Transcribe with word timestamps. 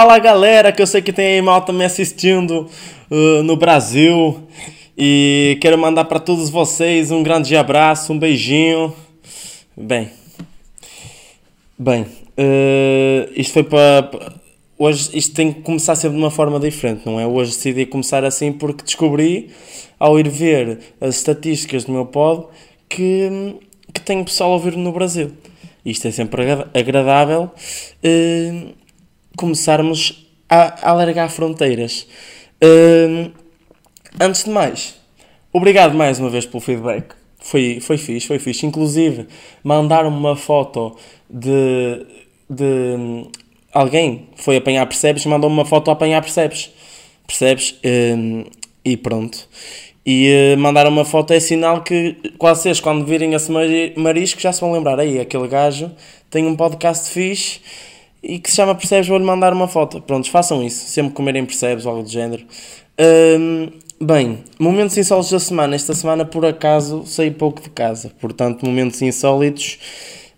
Fala 0.00 0.16
galera, 0.20 0.70
que 0.70 0.80
eu 0.80 0.86
sei 0.86 1.02
que 1.02 1.12
tem 1.12 1.42
malta 1.42 1.72
me 1.72 1.84
assistindo 1.84 2.70
uh, 3.10 3.42
no 3.42 3.56
Brasil 3.56 4.46
e 4.96 5.58
quero 5.60 5.76
mandar 5.76 6.04
para 6.04 6.20
todos 6.20 6.50
vocês 6.50 7.10
um 7.10 7.20
grande 7.20 7.56
abraço, 7.56 8.12
um 8.12 8.16
beijinho. 8.16 8.94
Bem, 9.76 10.08
bem, 11.76 12.02
uh, 12.02 13.32
isto 13.34 13.52
foi 13.54 13.64
para. 13.64 14.08
Hoje 14.78 15.10
isto 15.14 15.34
tem 15.34 15.52
que 15.52 15.62
começar 15.62 15.96
sempre 15.96 16.16
de 16.16 16.22
uma 16.22 16.30
forma 16.30 16.60
diferente, 16.60 17.02
não 17.04 17.18
é? 17.18 17.26
Hoje 17.26 17.50
decidi 17.50 17.84
começar 17.84 18.24
assim 18.24 18.52
porque 18.52 18.84
descobri, 18.84 19.50
ao 19.98 20.16
ir 20.16 20.28
ver 20.28 20.78
as 21.00 21.16
estatísticas 21.16 21.82
do 21.82 21.90
meu 21.90 22.06
pod, 22.06 22.46
que, 22.88 23.56
que 23.92 24.00
tenho 24.00 24.24
pessoal 24.24 24.52
a 24.52 24.52
ouvir 24.52 24.76
no 24.76 24.92
Brasil. 24.92 25.32
Isto 25.84 26.06
é 26.06 26.12
sempre 26.12 26.44
agradável. 26.72 27.50
Uh, 28.04 28.78
começarmos 29.38 30.28
a, 30.48 30.90
alargar 30.90 31.30
fronteiras. 31.30 32.06
Uh, 32.62 33.30
antes 34.20 34.44
de 34.44 34.50
mais, 34.50 34.96
obrigado 35.52 35.94
mais 35.94 36.18
uma 36.18 36.28
vez 36.28 36.44
pelo 36.44 36.60
feedback. 36.60 37.14
Foi, 37.40 37.78
foi 37.80 37.96
fixe, 37.96 38.26
foi 38.26 38.38
fixe. 38.38 38.66
Inclusive, 38.66 39.28
mandaram-me 39.62 40.16
uma 40.16 40.36
foto 40.36 40.96
de, 41.30 42.04
de 42.50 43.28
alguém 43.72 44.28
foi 44.36 44.56
apanhar 44.56 44.84
percebes, 44.86 45.24
mandou-me 45.24 45.54
uma 45.54 45.64
foto 45.64 45.88
a 45.88 45.92
apanhar 45.92 46.20
percebes. 46.20 46.70
Percebes? 47.26 47.78
Um, 47.84 48.44
e 48.84 48.96
pronto. 48.96 49.48
E 50.04 50.54
uh, 50.56 50.58
mandaram 50.58 50.90
uma 50.90 51.04
foto 51.04 51.32
é 51.32 51.38
sinal 51.38 51.82
que 51.82 52.16
vocês, 52.40 52.80
quando 52.80 53.04
virem 53.04 53.34
esse 53.34 53.52
marisco, 53.96 54.40
já 54.40 54.52
se 54.52 54.60
vão 54.60 54.72
lembrar. 54.72 54.98
Aí, 54.98 55.20
aquele 55.20 55.46
gajo 55.46 55.90
tem 56.30 56.46
um 56.46 56.56
podcast 56.56 57.10
fixe 57.10 57.60
e 58.22 58.38
que 58.38 58.50
se 58.50 58.56
chama 58.56 58.74
Percebes, 58.74 59.08
vou-lhe 59.08 59.24
mandar 59.24 59.52
uma 59.52 59.68
foto. 59.68 60.00
Prontos, 60.00 60.28
façam 60.28 60.62
isso, 60.62 60.86
sempre 60.88 61.12
comerem 61.12 61.44
Percebes 61.44 61.86
ou 61.86 61.92
algo 61.92 62.02
do 62.02 62.10
género. 62.10 62.44
Um, 62.98 63.68
bem, 64.00 64.38
momentos 64.58 64.96
insólitos 64.96 65.30
da 65.30 65.38
semana. 65.38 65.74
Esta 65.74 65.94
semana, 65.94 66.24
por 66.24 66.44
acaso, 66.44 67.04
saí 67.06 67.30
pouco 67.30 67.62
de 67.62 67.70
casa, 67.70 68.10
portanto, 68.20 68.66
momentos 68.66 69.00
insólitos 69.02 69.78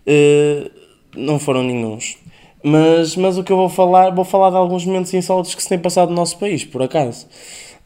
uh, 0.07 0.69
não 1.15 1.39
foram 1.39 1.63
nenhums. 1.63 2.17
Mas, 2.63 3.15
mas 3.15 3.37
o 3.37 3.43
que 3.43 3.51
eu 3.51 3.57
vou 3.57 3.69
falar, 3.69 4.11
vou 4.11 4.23
falar 4.23 4.51
de 4.51 4.55
alguns 4.55 4.85
momentos 4.85 5.13
insólitos 5.13 5.55
que 5.55 5.63
se 5.63 5.69
têm 5.69 5.79
passado 5.79 6.09
no 6.09 6.15
nosso 6.15 6.37
país, 6.37 6.63
por 6.63 6.83
acaso. 6.83 7.27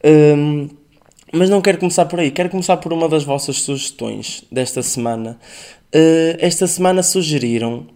Um, 0.04 0.68
mas 1.32 1.50
não 1.50 1.60
quero 1.60 1.78
começar 1.78 2.04
por 2.04 2.20
aí, 2.20 2.30
quero 2.30 2.50
começar 2.50 2.76
por 2.76 2.92
uma 2.92 3.08
das 3.08 3.24
vossas 3.24 3.62
sugestões 3.62 4.44
desta 4.52 4.82
semana. 4.82 5.38
Uh, 5.94 6.36
esta 6.38 6.66
semana 6.66 7.02
sugeriram 7.02 7.86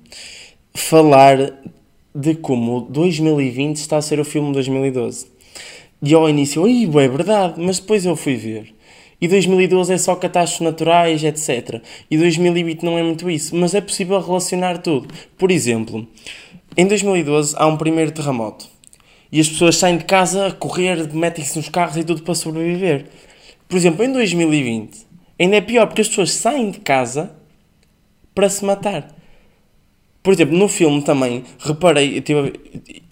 falar 0.74 1.52
de 2.14 2.34
como 2.34 2.82
2020 2.90 3.76
está 3.76 3.96
a 3.96 4.02
ser 4.02 4.18
o 4.18 4.24
filme 4.24 4.48
de 4.48 4.54
2012. 4.54 5.26
E 6.02 6.14
ao 6.14 6.28
início, 6.28 6.66
Ih, 6.66 6.86
é 6.86 7.08
verdade, 7.08 7.54
mas 7.58 7.78
depois 7.78 8.04
eu 8.04 8.16
fui 8.16 8.36
ver. 8.36 8.74
E 9.20 9.28
2012 9.28 9.92
é 9.92 9.98
só 9.98 10.16
catástrofes 10.16 10.64
naturais, 10.64 11.22
etc. 11.22 11.82
E 12.10 12.16
2020 12.16 12.82
não 12.82 12.98
é 12.98 13.02
muito 13.02 13.28
isso, 13.30 13.54
mas 13.54 13.74
é 13.74 13.80
possível 13.80 14.18
relacionar 14.18 14.78
tudo. 14.78 15.12
Por 15.36 15.50
exemplo, 15.50 16.08
em 16.76 16.86
2012 16.86 17.54
há 17.58 17.66
um 17.66 17.76
primeiro 17.76 18.12
terremoto. 18.12 18.66
E 19.30 19.38
as 19.38 19.48
pessoas 19.48 19.76
saem 19.76 19.98
de 19.98 20.04
casa 20.04 20.46
a 20.46 20.52
correr, 20.52 21.12
metem-se 21.12 21.56
nos 21.56 21.68
carros 21.68 21.96
e 21.96 22.02
tudo 22.02 22.22
para 22.22 22.34
sobreviver. 22.34 23.06
Por 23.68 23.76
exemplo, 23.76 24.04
em 24.04 24.12
2020 24.12 25.10
ainda 25.38 25.56
é 25.56 25.60
pior 25.60 25.86
porque 25.86 26.02
as 26.02 26.08
pessoas 26.08 26.32
saem 26.32 26.70
de 26.70 26.80
casa 26.80 27.30
para 28.34 28.48
se 28.48 28.64
matar. 28.64 29.19
Por 30.22 30.34
exemplo, 30.34 30.56
no 30.56 30.68
filme 30.68 31.02
também, 31.02 31.44
reparei, 31.58 32.18
eu, 32.18 32.22
tive, 32.22 32.52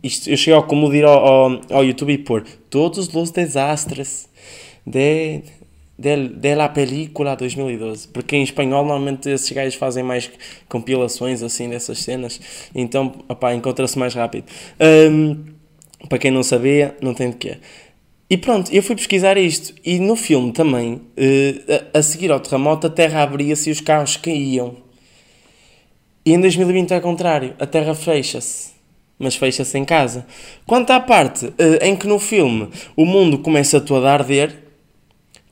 isto, 0.02 0.28
eu 0.28 0.36
cheguei 0.36 0.54
ao 0.54 0.64
como 0.64 0.92
ir 0.92 1.04
ao, 1.04 1.26
ao, 1.26 1.60
ao, 1.70 1.84
YouTube 1.84 2.12
e 2.12 2.18
pôr 2.18 2.44
todos 2.68 3.08
os 3.14 3.30
desastres 3.30 4.28
de, 4.84 5.40
de, 5.98 6.28
de 6.28 6.54
la 6.54 6.68
película 6.68 7.34
2012. 7.34 8.08
Porque 8.08 8.36
em 8.36 8.42
espanhol 8.42 8.84
normalmente 8.84 9.30
esses 9.30 9.50
gajos 9.50 9.74
fazem 9.74 10.04
mais 10.04 10.30
compilações 10.68 11.42
assim 11.42 11.70
dessas 11.70 11.98
cenas, 12.00 12.40
então 12.74 13.24
encontra-se 13.56 13.98
mais 13.98 14.14
rápido. 14.14 14.44
Um, 14.78 15.44
para 16.10 16.18
quem 16.18 16.30
não 16.30 16.42
sabia, 16.42 16.94
não 17.00 17.14
tem 17.14 17.30
de 17.30 17.36
quê. 17.36 17.56
E 18.28 18.36
pronto, 18.36 18.70
eu 18.70 18.82
fui 18.82 18.94
pesquisar 18.94 19.38
isto. 19.38 19.74
E 19.82 19.98
no 19.98 20.14
filme 20.14 20.52
também, 20.52 20.94
uh, 20.94 21.88
a, 21.94 22.00
a 22.00 22.02
seguir 22.02 22.30
ao 22.30 22.38
terremoto, 22.38 22.86
a 22.86 22.90
terra 22.90 23.22
abria-se 23.22 23.70
e 23.70 23.72
os 23.72 23.80
carros 23.80 24.18
caíam 24.18 24.76
e 26.28 26.32
em 26.34 26.40
2020 26.42 26.90
é 26.90 26.96
ao 26.96 27.00
contrário, 27.00 27.54
a 27.58 27.64
Terra 27.64 27.94
fecha-se, 27.94 28.72
mas 29.18 29.34
fecha-se 29.34 29.78
em 29.78 29.84
casa. 29.86 30.26
Quanto 30.66 30.90
à 30.90 31.00
parte 31.00 31.46
uh, 31.46 31.54
em 31.80 31.96
que 31.96 32.06
no 32.06 32.18
filme 32.18 32.68
o 32.94 33.06
mundo 33.06 33.38
começa 33.38 33.80
todo 33.80 34.06
a 34.06 34.12
arder, 34.12 34.54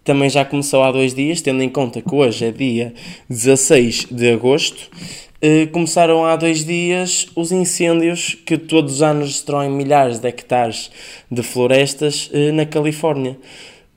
também 0.04 0.28
já 0.28 0.44
começou 0.44 0.82
há 0.82 0.92
dois 0.92 1.14
dias, 1.14 1.41
tendo 1.41 1.62
em 1.62 1.70
conta 1.70 2.03
que 2.03 2.14
hoje 2.14 2.44
é 2.44 2.50
dia 2.50 2.92
16 3.31 4.09
de 4.10 4.31
agosto, 4.31 4.91
uh, 5.42 5.66
começaram 5.72 6.26
há 6.26 6.37
dois 6.37 6.62
dias 6.62 7.26
os 7.34 7.53
incêndios 7.53 8.34
que 8.44 8.58
todos 8.58 8.97
os 8.97 9.03
anos 9.03 9.28
destroem 9.28 9.70
milhares 9.70 10.19
de 10.19 10.28
hectares 10.28 10.91
de 11.31 11.43
florestas 11.43 12.31
uh, 12.34 12.53
na 12.53 12.66
Califórnia. 12.66 13.38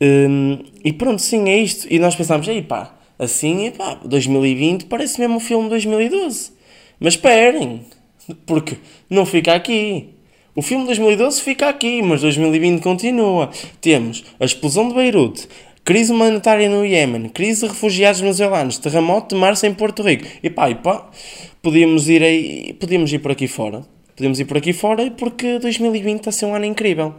Um, 0.02 0.60
e 0.82 0.94
pronto, 0.94 1.22
sim, 1.22 1.50
é 1.50 1.58
isto. 1.58 1.88
E 1.92 2.00
nós 2.00 2.16
pensámos, 2.16 2.48
aí 2.48 2.62
pá, 2.62 2.96
assim, 3.20 3.70
pá, 3.78 4.00
2020 4.06 4.86
parece 4.86 5.20
mesmo 5.20 5.36
o 5.36 5.42
filme 5.42 5.68
2012. 5.68 6.58
Mas 7.00 7.14
esperem, 7.14 7.82
porque 8.46 8.78
não 9.10 9.26
fica 9.26 9.54
aqui. 9.54 10.10
O 10.56 10.62
filme 10.62 10.84
de 10.84 10.88
2012 10.88 11.42
fica 11.42 11.70
aqui, 11.70 12.02
mas 12.02 12.22
2020 12.22 12.82
continua. 12.82 13.50
Temos 13.80 14.24
a 14.40 14.46
explosão 14.46 14.90
de 14.90 14.96
Beirute, 14.96 15.48
crise 15.84 16.12
humanitária 16.12 16.70
no 16.70 16.86
Iémen, 16.86 17.30
crise 17.30 17.62
de 17.62 17.68
refugiados 17.68 18.20
venezuelanos, 18.20 18.78
terremoto 18.78 19.36
de 19.36 19.42
março 19.42 19.66
em 19.66 19.74
Porto 19.74 20.04
Rico. 20.04 20.26
E 20.44 20.50
pá, 20.50 20.70
e 20.70 20.76
pá, 20.76 21.10
podíamos 21.62 22.10
ir, 22.10 22.24
aí, 22.24 22.74
podíamos 22.74 23.12
ir 23.14 23.20
por 23.20 23.32
aqui 23.32 23.48
fora. 23.48 23.86
Podíamos 24.16 24.40
ir 24.40 24.46
por 24.46 24.58
aqui 24.58 24.74
fora 24.74 25.10
porque 25.12 25.60
2020 25.60 26.18
está 26.18 26.30
a 26.30 26.34
ser 26.34 26.46
um 26.46 26.54
ano 26.54 26.66
incrível. 26.66 27.16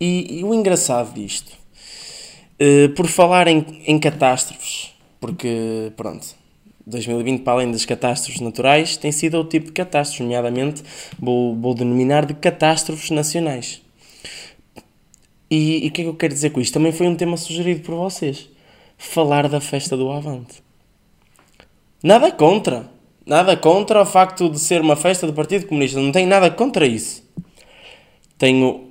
E, 0.00 0.38
e 0.38 0.44
o 0.44 0.54
engraçado 0.54 1.12
disto, 1.12 1.52
uh, 2.60 2.88
por 2.94 3.06
falar 3.08 3.48
em, 3.48 3.82
em 3.86 3.98
catástrofes, 3.98 4.92
porque, 5.20 5.92
pronto, 5.96 6.39
2020, 6.90 7.42
para 7.42 7.54
além 7.54 7.70
das 7.70 7.84
catástrofes 7.84 8.40
naturais, 8.40 8.96
tem 8.96 9.10
sido 9.10 9.36
outro 9.36 9.50
tipo 9.50 9.66
de 9.66 9.72
catástrofes, 9.72 10.20
nomeadamente 10.20 10.82
vou, 11.18 11.56
vou 11.56 11.74
denominar 11.74 12.26
de 12.26 12.34
catástrofes 12.34 13.10
nacionais. 13.10 13.80
E, 15.50 15.84
e 15.84 15.88
o 15.88 15.90
que 15.90 16.02
é 16.02 16.04
que 16.04 16.10
eu 16.10 16.14
quero 16.14 16.32
dizer 16.32 16.50
com 16.50 16.60
isto? 16.60 16.74
Também 16.74 16.92
foi 16.92 17.08
um 17.08 17.16
tema 17.16 17.36
sugerido 17.36 17.80
por 17.80 17.94
vocês. 17.96 18.48
Falar 18.96 19.48
da 19.48 19.60
festa 19.60 19.96
do 19.96 20.10
Avante. 20.10 20.62
Nada 22.02 22.30
contra. 22.30 22.88
Nada 23.26 23.56
contra 23.56 24.02
o 24.02 24.06
facto 24.06 24.48
de 24.48 24.58
ser 24.58 24.80
uma 24.80 24.96
festa 24.96 25.26
do 25.26 25.32
Partido 25.32 25.66
Comunista. 25.66 26.00
Não 26.00 26.12
tenho 26.12 26.28
nada 26.28 26.50
contra 26.50 26.86
isso. 26.86 27.22
Tenho, 28.38 28.88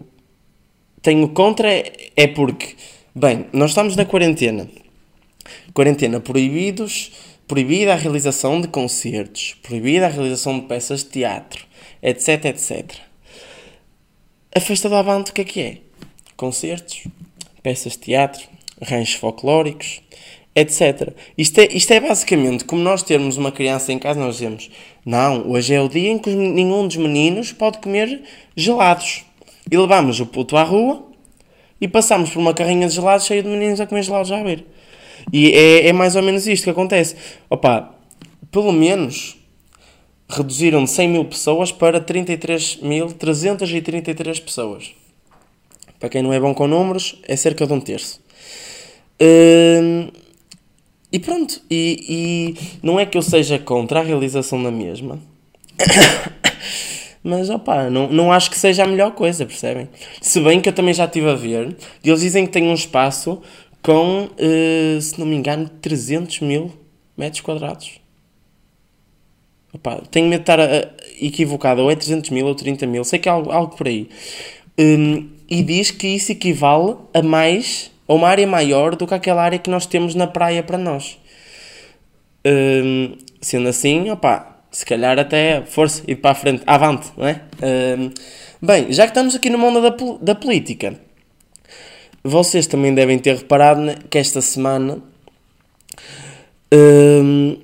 tenho 1.02 1.28
contra 1.30 1.70
é 2.16 2.28
porque, 2.28 2.76
bem, 3.16 3.48
nós 3.54 3.72
estamos 3.72 3.96
na 3.96 4.06
quarentena. 4.06 4.70
Quarentena 5.74 6.20
proibidos 6.20 7.12
proibida 7.50 7.94
a 7.94 7.96
realização 7.96 8.62
de 8.62 8.68
concertos, 8.68 9.58
proibida 9.64 10.06
a 10.06 10.10
realização 10.10 10.60
de 10.60 10.68
peças 10.68 11.04
de 11.04 11.10
teatro, 11.10 11.66
etc, 12.00 12.46
etc. 12.46 12.92
A 14.56 14.60
festa 14.60 14.88
do 14.88 14.94
Avante 14.94 15.32
o 15.32 15.34
que 15.34 15.42
é 15.42 15.44
que 15.44 15.60
é? 15.60 15.78
Concertos, 16.38 17.08
peças 17.64 17.94
de 17.94 18.00
teatro, 18.00 18.48
arranjos 18.80 19.16
folclóricos, 19.16 20.00
etc. 20.56 21.12
Isto 21.36 21.62
é, 21.62 21.70
isto 21.72 21.92
é 21.92 22.00
basicamente 22.00 22.66
como 22.66 22.84
nós 22.84 23.02
termos 23.02 23.36
uma 23.36 23.52
criança 23.52 23.92
em 23.92 23.98
casa, 23.98 24.20
nós 24.20 24.36
dizemos: 24.36 24.70
Não, 25.04 25.50
hoje 25.50 25.74
é 25.74 25.82
o 25.82 25.90
dia 25.90 26.12
em 26.12 26.20
que 26.20 26.30
nenhum 26.30 26.88
dos 26.88 26.98
meninos 26.98 27.52
pode 27.52 27.80
comer 27.80 28.22
gelados. 28.56 29.26
E 29.72 29.76
levamos 29.76 30.20
o 30.20 30.28
puto 30.28 30.56
à 30.56 30.62
rua 30.62 31.04
e 31.82 31.88
passamos 31.88 32.30
por 32.30 32.40
uma 32.40 32.54
carrinha 32.54 32.88
de 32.88 32.94
gelados 32.94 33.26
cheia 33.26 33.42
de 33.42 33.50
meninos 33.50 33.82
a 33.82 33.88
comer 33.88 34.04
gelados 34.04 34.32
à 34.32 34.44
beira. 34.44 34.64
E 35.32 35.52
é, 35.52 35.88
é 35.88 35.94
mais 35.94 36.16
ou 36.16 36.24
menos 36.24 36.48
isto 36.48 36.64
que 36.64 36.70
acontece. 36.70 37.16
Opa, 37.50 37.94
pelo 38.52 38.72
menos 38.72 39.38
reduziram 40.30 40.84
de 40.84 40.92
100 40.92 41.10
mil 41.10 41.26
pessoas 41.26 41.72
para 41.72 42.00
33.333 42.00 44.44
pessoas. 44.44 44.92
Para 46.00 46.10
quem 46.10 46.22
não 46.22 46.32
é 46.32 46.40
bom 46.40 46.54
com 46.54 46.68
números, 46.68 47.20
é 47.28 47.36
cerca 47.36 47.66
de 47.66 47.74
um 47.74 47.82
terço. 47.82 48.22
Hum, 49.22 50.10
e 51.12 51.20
pronto, 51.20 51.62
e, 51.70 52.06
e, 52.08 52.56
não 52.82 52.98
é 53.00 53.06
que 53.06 53.18
eu 53.18 53.22
seja 53.22 53.60
contra 53.60 54.00
a 54.00 54.04
realização 54.04 54.64
da 54.64 54.72
mesma, 54.72 55.20
mas 57.22 57.50
opá, 57.50 57.90
não, 57.90 58.08
não 58.08 58.32
acho 58.32 58.50
que 58.52 58.58
seja 58.58 58.84
a 58.84 58.88
melhor 58.88 59.12
coisa, 59.12 59.46
percebem? 59.46 59.90
Se 60.22 60.40
bem 60.40 60.62
que 60.62 60.70
eu 60.70 60.74
também 60.74 60.94
já 60.94 61.04
estive 61.06 61.30
a 61.30 61.36
ver, 61.36 61.76
e 62.04 62.10
eles 62.10 62.22
dizem 62.22 62.46
que 62.46 62.52
tem 62.52 62.64
um 62.64 62.74
espaço 62.74 63.42
com, 63.82 64.26
uh, 64.26 65.02
se 65.02 65.20
não 65.20 65.26
me 65.26 65.36
engano, 65.36 65.70
300 65.82 66.40
mil 66.42 66.72
metros 67.18 67.42
quadrados. 67.42 68.00
Opa, 69.74 70.02
tenho 70.10 70.28
medo 70.28 70.40
de 70.40 70.52
estar 70.52 70.60
uh, 70.60 70.92
equivocado, 71.22 71.82
ou 71.82 71.92
é 71.92 71.96
300 71.96 72.30
mil 72.32 72.48
ou 72.48 72.56
30 72.56 72.88
mil, 72.88 73.04
sei 73.04 73.20
que 73.20 73.30
é 73.30 73.32
algo, 73.32 73.52
algo 73.52 73.76
por 73.76 73.88
aí. 73.88 74.10
Um, 74.80 75.30
e 75.50 75.62
diz 75.62 75.92
que 75.92 76.08
isso 76.08 76.32
equivale 76.32 76.96
a 77.14 77.22
mais, 77.22 77.92
a 78.08 78.14
uma 78.14 78.28
área 78.28 78.48
maior 78.48 78.96
do 78.96 79.06
que 79.06 79.14
aquela 79.14 79.44
área 79.44 79.60
que 79.60 79.70
nós 79.70 79.86
temos 79.86 80.16
na 80.16 80.28
praia 80.28 80.64
para 80.64 80.78
nós. 80.78 81.20
Um, 82.46 83.18
sendo 83.42 83.68
assim, 83.68 84.10
opa, 84.10 84.60
se 84.72 84.86
calhar 84.86 85.20
até 85.20 85.64
força, 85.64 86.04
ir 86.08 86.16
para 86.16 86.32
a 86.32 86.36
frente, 86.36 86.64
avante, 86.66 87.12
não 87.18 87.28
é? 87.28 87.42
Um, 87.62 88.12
bem, 88.62 88.92
já 88.92 89.04
que 89.04 89.12
estamos 89.12 89.36
aqui 89.36 89.50
no 89.50 89.58
mundo 89.58 89.82
da, 89.82 89.96
da 90.22 90.36
política, 90.36 91.00
vocês 92.24 92.68
também 92.68 92.94
devem 92.94 93.18
ter 93.18 93.38
reparado 93.38 93.82
que 94.10 94.18
esta 94.18 94.42
semana 94.42 95.02
um, 96.74 97.58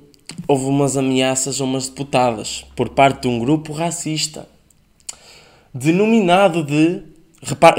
houve 0.48 0.66
umas 0.66 0.98
ameaças 0.98 1.60
a 1.60 1.64
umas 1.64 1.90
deputadas 1.90 2.66
por 2.76 2.90
parte 2.90 3.24
de 3.24 3.28
um 3.28 3.40
grupo 3.40 3.74
racista 3.74 4.48
denominado 5.74 6.64
de. 6.64 7.02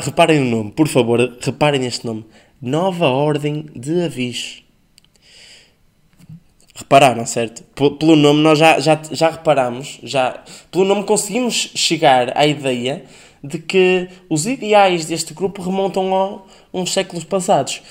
reparem 0.03 0.41
o 0.41 0.45
nome, 0.45 0.71
por 0.71 0.87
favor, 0.87 1.19
reparem 1.41 1.81
neste 1.81 2.05
nome: 2.05 2.25
Nova 2.61 3.07
Ordem 3.07 3.67
de 3.75 4.03
Aviso. 4.03 4.67
Repararam, 6.75 7.25
certo? 7.25 7.65
Pelo 7.99 8.17
nome 8.17 8.43
nós 8.43 8.59
já, 8.59 8.79
já, 8.79 9.01
já 9.11 9.31
reparamos, 9.31 9.99
já, 10.03 10.45
pelo 10.71 10.85
nome 10.85 11.05
conseguimos 11.05 11.71
chegar 11.75 12.37
à 12.37 12.47
ideia 12.47 13.03
de 13.47 13.59
que 13.59 14.09
os 14.29 14.47
ideais 14.47 15.07
deste 15.07 15.33
grupo 15.33 15.63
remontam 15.63 16.15
a 16.15 16.43
uns 16.73 16.93
séculos 16.93 17.25
passados. 17.25 17.83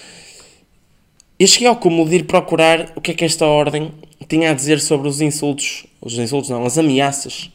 Eu 1.37 1.47
cheguei 1.47 1.67
ao 1.67 1.75
cúmulo 1.75 2.09
de 2.09 2.17
ir 2.17 2.23
procurar 2.25 2.93
o 2.95 3.01
que 3.01 3.11
é 3.11 3.13
que 3.13 3.25
esta 3.25 3.45
ordem 3.45 3.91
tinha 4.27 4.51
a 4.51 4.53
dizer 4.53 4.79
sobre 4.79 5.07
os 5.07 5.21
insultos, 5.21 5.85
os 6.01 6.17
insultos 6.17 6.49
não, 6.49 6.65
as 6.65 6.77
ameaças 6.77 7.49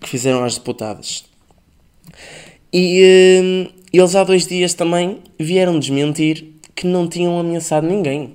que 0.00 0.08
fizeram 0.08 0.44
às 0.44 0.56
deputadas. 0.56 1.24
E 2.72 3.40
hum, 3.42 3.72
eles 3.92 4.14
há 4.14 4.24
dois 4.24 4.46
dias 4.46 4.74
também 4.74 5.18
vieram 5.38 5.78
desmentir 5.78 6.54
que 6.74 6.86
não 6.86 7.08
tinham 7.08 7.38
ameaçado 7.38 7.86
ninguém. 7.86 8.34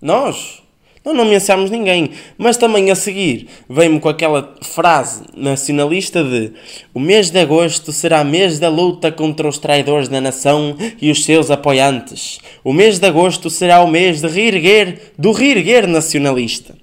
Nós, 0.00 0.61
nós 1.04 1.16
não 1.16 1.24
ameaçámos 1.24 1.70
ninguém. 1.70 2.10
Mas 2.38 2.56
também 2.56 2.90
a 2.90 2.94
seguir 2.94 3.48
vem-me 3.68 3.98
com 3.98 4.08
aquela 4.08 4.54
frase 4.62 5.24
nacionalista 5.36 6.22
de 6.22 6.52
o 6.94 7.00
mês 7.00 7.30
de 7.30 7.38
agosto 7.40 7.92
será 7.92 8.22
mês 8.22 8.58
da 8.58 8.68
luta 8.68 9.10
contra 9.10 9.48
os 9.48 9.58
traidores 9.58 10.08
da 10.08 10.20
nação 10.20 10.76
e 11.00 11.10
os 11.10 11.24
seus 11.24 11.50
apoiantes. 11.50 12.38
O 12.62 12.72
mês 12.72 12.98
de 12.98 13.06
agosto 13.06 13.50
será 13.50 13.82
o 13.82 13.88
mês 13.88 14.20
de 14.20 14.28
reerguer, 14.28 15.12
do 15.18 15.32
reerguer 15.32 15.88
nacionalista. 15.88 16.76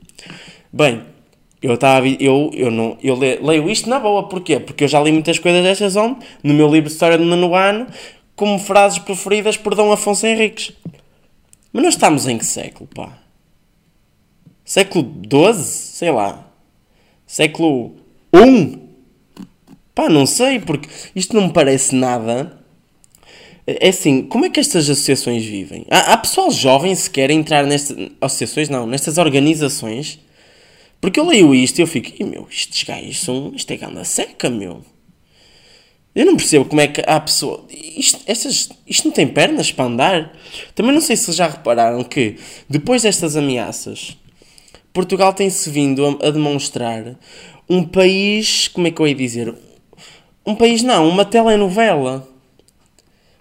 Bem, 0.71 1.01
eu, 1.61 1.73
estava, 1.75 2.07
eu, 2.07 2.51
eu, 2.53 2.69
não, 2.69 2.97
eu 3.01 3.15
leio 3.15 3.69
isto 3.69 3.89
na 3.89 3.99
boa. 3.99 4.27
Porquê? 4.27 4.59
Porque 4.59 4.83
eu 4.83 4.87
já 4.87 5.01
li 5.01 5.11
muitas 5.11 5.39
coisas 5.39 5.63
destas 5.63 5.95
onde, 5.95 6.19
no 6.43 6.53
meu 6.53 6.67
livro 6.67 6.87
de 6.87 6.93
História 6.93 7.17
do 7.17 7.23
Nono 7.23 7.55
Ano, 7.55 7.87
como 8.35 8.59
frases 8.59 8.99
preferidas 8.99 9.57
por 9.57 9.75
Dom 9.75 9.91
Afonso 9.91 10.27
Henriques. 10.27 10.73
Mas 11.71 11.83
nós 11.83 11.93
estamos 11.93 12.27
em 12.27 12.37
que 12.37 12.45
século, 12.45 12.89
pá? 12.93 13.28
Século 14.69 15.11
XII? 15.23 15.63
Sei 15.63 16.11
lá. 16.11 16.47
Século 17.25 17.95
I? 18.31 18.77
Pá, 19.95 20.07
não 20.07 20.27
sei, 20.27 20.59
porque 20.59 20.87
isto 21.15 21.35
não 21.35 21.47
me 21.47 21.53
parece 21.53 21.95
nada. 21.95 22.55
É 23.65 23.89
assim, 23.89 24.21
como 24.21 24.45
é 24.45 24.49
que 24.51 24.59
estas 24.59 24.87
associações 24.87 25.43
vivem? 25.43 25.87
Há, 25.89 26.13
há 26.13 26.17
pessoal 26.17 26.51
jovem 26.51 26.93
se 26.93 27.09
quer 27.09 27.31
entrar 27.31 27.65
nestas 27.65 28.11
associações, 28.21 28.69
não, 28.69 28.85
nestas 28.85 29.17
organizações. 29.17 30.19
Porque 31.01 31.19
eu 31.19 31.25
leio 31.25 31.55
isto 31.55 31.79
e 31.79 31.81
eu 31.81 31.87
fico, 31.87 32.23
meu, 32.23 32.47
estes 32.47 32.83
gajos 32.83 33.21
são. 33.21 33.51
Isto 33.55 33.71
é 33.71 33.75
ganda 33.77 34.03
seca, 34.03 34.51
meu. 34.51 34.85
Eu 36.13 36.27
não 36.27 36.35
percebo 36.35 36.65
como 36.65 36.81
é 36.81 36.87
que 36.87 37.01
há 37.07 37.19
pessoa. 37.19 37.65
Isto, 37.71 38.21
estas, 38.27 38.69
isto 38.85 39.05
não 39.07 39.11
tem 39.11 39.27
pernas 39.27 39.71
para 39.71 39.85
andar. 39.85 40.37
Também 40.75 40.93
não 40.93 41.01
sei 41.01 41.15
se 41.15 41.31
já 41.31 41.47
repararam 41.47 42.03
que 42.03 42.35
depois 42.69 43.01
destas 43.01 43.35
ameaças 43.35 44.15
Portugal 44.93 45.33
tem-se 45.33 45.69
vindo 45.69 46.19
a, 46.21 46.31
demonstrar 46.31 47.15
um 47.69 47.83
país, 47.83 48.67
como 48.67 48.87
é 48.87 48.91
que 48.91 48.99
eu 48.99 49.07
ia 49.07 49.15
dizer? 49.15 49.53
Um 50.45 50.55
país 50.55 50.81
não, 50.81 51.07
uma 51.07 51.23
telenovela. 51.23 52.27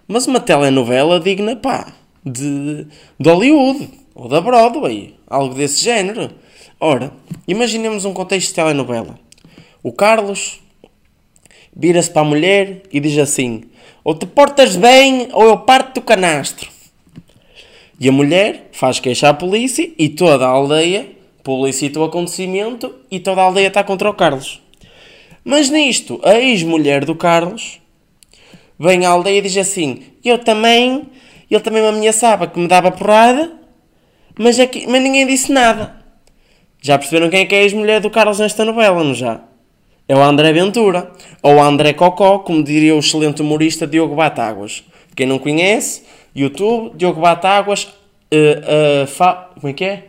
Mas 0.07 0.27
uma 0.27 0.39
telenovela 0.39 1.19
digna, 1.19 1.55
pá, 1.55 1.93
de, 2.23 2.85
de 3.19 3.29
Hollywood 3.29 3.89
ou 4.13 4.27
da 4.27 4.39
Broadway, 4.39 5.15
algo 5.27 5.55
desse 5.55 5.83
género. 5.83 6.31
Ora, 6.79 7.11
imaginemos 7.47 8.05
um 8.05 8.13
contexto 8.13 8.49
de 8.49 8.55
telenovela. 8.55 9.19
O 9.81 9.91
Carlos 9.91 10.59
vira-se 11.75 12.11
para 12.11 12.21
a 12.21 12.25
mulher 12.25 12.83
e 12.91 12.99
diz 12.99 13.17
assim: 13.17 13.63
ou 14.03 14.13
te 14.13 14.25
portas 14.25 14.75
bem 14.75 15.29
ou 15.33 15.43
eu 15.43 15.57
parto 15.59 15.95
do 15.95 16.05
canastro. 16.05 16.69
E 17.99 18.07
a 18.07 18.11
mulher 18.11 18.69
faz 18.71 18.99
queixa 18.99 19.29
à 19.29 19.33
polícia 19.33 19.91
e 19.97 20.09
toda 20.09 20.45
a 20.45 20.49
aldeia 20.49 21.18
publicita 21.43 21.99
o 21.99 22.03
acontecimento 22.03 22.93
e 23.09 23.19
toda 23.19 23.41
a 23.41 23.45
aldeia 23.45 23.67
está 23.67 23.83
contra 23.83 24.09
o 24.09 24.13
Carlos. 24.13 24.61
Mas 25.43 25.69
nisto, 25.69 26.19
a 26.23 26.35
ex-mulher 26.39 27.05
do 27.05 27.15
Carlos 27.15 27.79
vem 28.77 29.05
à 29.05 29.09
aldeia 29.09 29.39
e 29.39 29.41
diz 29.41 29.57
assim: 29.57 30.03
Eu 30.23 30.37
também, 30.37 31.07
ele 31.49 31.59
também 31.61 31.81
me 31.81 31.89
ameaçava 31.89 32.47
que 32.47 32.59
me 32.59 32.67
dava 32.67 32.91
porrada, 32.91 33.51
mas, 34.37 34.59
aqui, 34.59 34.85
mas 34.87 35.01
ninguém 35.01 35.25
disse 35.25 35.51
nada. 35.51 35.95
Já 36.81 36.97
perceberam 36.97 37.29
quem 37.29 37.41
é 37.41 37.45
que 37.45 37.55
é 37.55 37.59
a 37.59 37.63
ex-mulher 37.63 37.99
do 37.99 38.09
Carlos 38.09 38.39
nesta 38.39 38.63
novela, 38.63 39.03
não 39.03 39.13
já? 39.13 39.41
É 40.07 40.15
o 40.15 40.23
André 40.23 40.51
Ventura, 40.53 41.11
ou 41.43 41.55
o 41.55 41.61
André 41.61 41.93
Cocó, 41.93 42.39
como 42.39 42.63
diria 42.63 42.95
o 42.95 42.99
excelente 42.99 43.41
humorista 43.41 43.85
Diogo 43.85 44.15
Batáguas. 44.15 44.83
Quem 45.15 45.27
não 45.27 45.37
conhece, 45.37 46.03
YouTube, 46.35 46.95
Diogo 46.95 47.21
Batáguas, 47.21 47.83
uh, 47.83 49.03
uh, 49.03 49.07
fa... 49.07 49.49
como 49.59 49.69
é 49.69 49.73
que 49.73 49.83
é? 49.83 50.08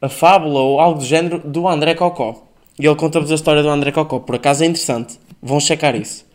A 0.00 0.08
fábula 0.08 0.60
ou 0.60 0.80
algo 0.80 0.98
do 1.00 1.04
género 1.04 1.38
do 1.38 1.66
André 1.68 1.94
Cocó. 1.94 2.44
E 2.78 2.86
ele 2.86 2.96
conta-vos 2.96 3.30
a 3.30 3.34
história 3.34 3.62
do 3.62 3.68
André 3.68 3.92
Cocó. 3.92 4.18
Por 4.20 4.34
acaso 4.34 4.64
é 4.64 4.66
interessante. 4.66 5.18
Vão 5.42 5.60
checar 5.60 5.94
isso. 5.94 6.26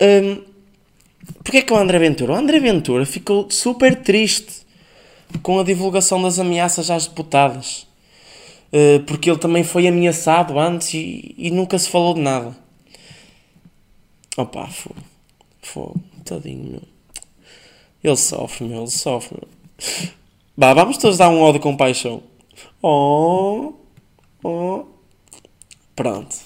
Um, 0.00 0.52
Porquê 1.44 1.58
é 1.58 1.62
que 1.62 1.72
o 1.72 1.76
André 1.76 1.98
Ventura? 1.98 2.32
O 2.32 2.36
André 2.36 2.58
Ventura 2.58 3.06
ficou 3.06 3.50
super 3.50 4.02
triste 4.02 4.66
com 5.42 5.58
a 5.58 5.64
divulgação 5.64 6.20
das 6.20 6.38
ameaças 6.38 6.90
às 6.90 7.06
deputadas. 7.06 7.86
Uh, 8.72 9.00
porque 9.06 9.30
ele 9.30 9.38
também 9.38 9.62
foi 9.62 9.86
ameaçado 9.86 10.58
antes 10.58 10.94
e, 10.94 11.34
e 11.36 11.50
nunca 11.50 11.78
se 11.78 11.88
falou 11.88 12.14
de 12.14 12.20
nada. 12.20 12.56
Opa, 14.36 14.66
fogo. 14.66 14.96
Fogo. 15.60 16.00
Tadinho, 16.24 16.70
meu. 16.70 16.82
Ele 18.02 18.16
sofre, 18.16 18.66
meu. 18.66 18.80
Ele 18.80 18.90
sofre, 18.90 19.36
meu. 19.36 20.08
Bah, 20.56 20.74
vamos 20.74 20.98
todos 20.98 21.18
dar 21.18 21.28
um 21.28 21.40
ódio 21.40 21.60
com 21.60 21.76
paixão. 21.76 22.22
Oh, 22.82 23.74
oh. 24.42 24.84
Pronto. 25.94 26.36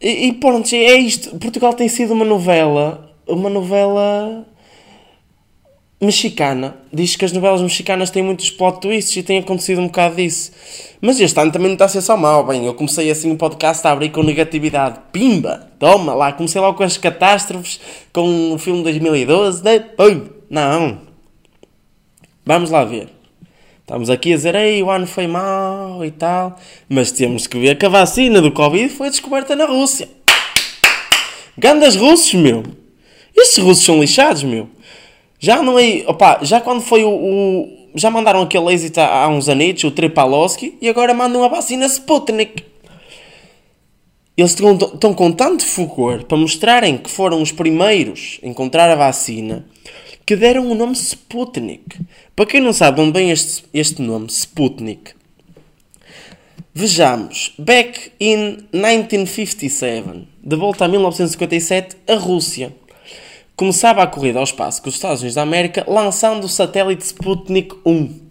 E, 0.00 0.28
e 0.28 0.32
pronto, 0.34 0.72
é 0.74 0.94
isto. 0.94 1.38
Portugal 1.38 1.74
tem 1.74 1.88
sido 1.88 2.12
uma 2.12 2.24
novela, 2.24 3.14
uma 3.26 3.48
novela 3.48 4.46
mexicana. 6.00 6.76
Diz 6.92 7.14
que 7.14 7.24
as 7.24 7.32
novelas 7.32 7.62
mexicanas 7.62 8.10
têm 8.10 8.22
muitos 8.22 8.50
plot 8.50 8.80
twists 8.80 9.16
e 9.16 9.22
tem 9.22 9.38
acontecido 9.38 9.80
um 9.80 9.86
bocado 9.86 10.16
disso. 10.16 10.50
Mas 11.00 11.20
este 11.20 11.38
ano 11.40 11.52
também 11.52 11.68
não 11.68 11.74
está 11.74 11.84
a 11.84 11.88
ser 11.88 12.02
só 12.02 12.16
mal. 12.16 12.44
Bem, 12.44 12.66
eu 12.66 12.74
comecei 12.74 13.10
assim 13.10 13.30
o 13.30 13.34
um 13.34 13.36
podcast 13.36 13.86
a 13.86 13.92
abrir 13.92 14.10
com 14.10 14.22
negatividade. 14.22 14.98
Pimba! 15.12 15.70
Toma 15.78 16.14
lá, 16.14 16.32
comecei 16.32 16.60
logo 16.60 16.76
com 16.76 16.82
as 16.82 16.96
catástrofes, 16.96 17.80
com 18.12 18.52
o 18.52 18.58
filme 18.58 18.82
2012. 18.82 19.62
Depois, 19.62 20.22
não. 20.50 20.98
Vamos 22.44 22.70
lá 22.70 22.84
ver. 22.84 23.21
Estamos 23.82 24.08
aqui 24.08 24.32
a 24.32 24.36
dizer, 24.36 24.54
ei, 24.54 24.80
o 24.80 24.90
ano 24.90 25.06
foi 25.08 25.26
mau 25.26 26.04
e 26.04 26.10
tal, 26.12 26.56
mas 26.88 27.10
temos 27.10 27.48
que 27.48 27.58
ver 27.58 27.76
que 27.76 27.84
a 27.84 27.88
vacina 27.88 28.40
do 28.40 28.52
Covid 28.52 28.88
foi 28.88 29.10
descoberta 29.10 29.56
na 29.56 29.66
Rússia. 29.66 30.08
Gandas 31.58 31.96
russos, 31.96 32.32
meu. 32.34 32.62
Estes 33.36 33.58
russos 33.58 33.84
são 33.84 34.00
lixados, 34.00 34.44
meu. 34.44 34.68
Já 35.38 35.60
não 35.60 35.78
é. 35.78 36.04
Opa, 36.06 36.38
já 36.42 36.60
quando 36.60 36.80
foi 36.80 37.02
o. 37.04 37.10
o 37.10 37.82
já 37.94 38.08
mandaram 38.08 38.40
aquele 38.40 38.72
êxito 38.72 39.00
há, 39.00 39.28
uns 39.28 39.48
anos, 39.48 39.84
o 39.84 39.90
Tripalowski, 39.90 40.78
e 40.80 40.88
agora 40.88 41.12
mandam 41.12 41.44
a 41.44 41.48
vacina 41.48 41.84
Sputnik. 41.84 42.64
Eles 44.34 44.52
estão 44.52 45.12
com 45.12 45.30
tanto 45.30 45.62
fulgor 45.62 46.24
para 46.24 46.38
mostrarem 46.38 46.96
que 46.96 47.10
foram 47.10 47.42
os 47.42 47.52
primeiros 47.52 48.40
a 48.42 48.46
encontrar 48.46 48.88
a 48.88 48.94
vacina 48.94 49.66
que 50.26 50.36
deram 50.36 50.70
o 50.70 50.74
nome 50.74 50.94
Sputnik. 50.94 52.00
Para 52.34 52.46
quem 52.46 52.60
não 52.60 52.72
sabe 52.72 53.10
vem 53.10 53.30
este, 53.30 53.64
este 53.72 54.02
nome, 54.02 54.28
Sputnik, 54.28 55.12
vejamos. 56.74 57.54
Back 57.58 58.12
in 58.20 58.64
1957, 58.72 60.28
de 60.42 60.56
volta 60.56 60.84
a 60.84 60.88
1957, 60.88 61.96
a 62.08 62.14
Rússia 62.14 62.74
começava 63.56 64.02
a 64.02 64.06
corrida 64.06 64.38
ao 64.38 64.44
espaço 64.44 64.82
com 64.82 64.88
os 64.88 64.94
Estados 64.94 65.20
Unidos 65.20 65.34
da 65.34 65.42
América 65.42 65.84
lançando 65.86 66.44
o 66.44 66.48
satélite 66.48 67.04
Sputnik 67.04 67.76
1. 67.84 68.22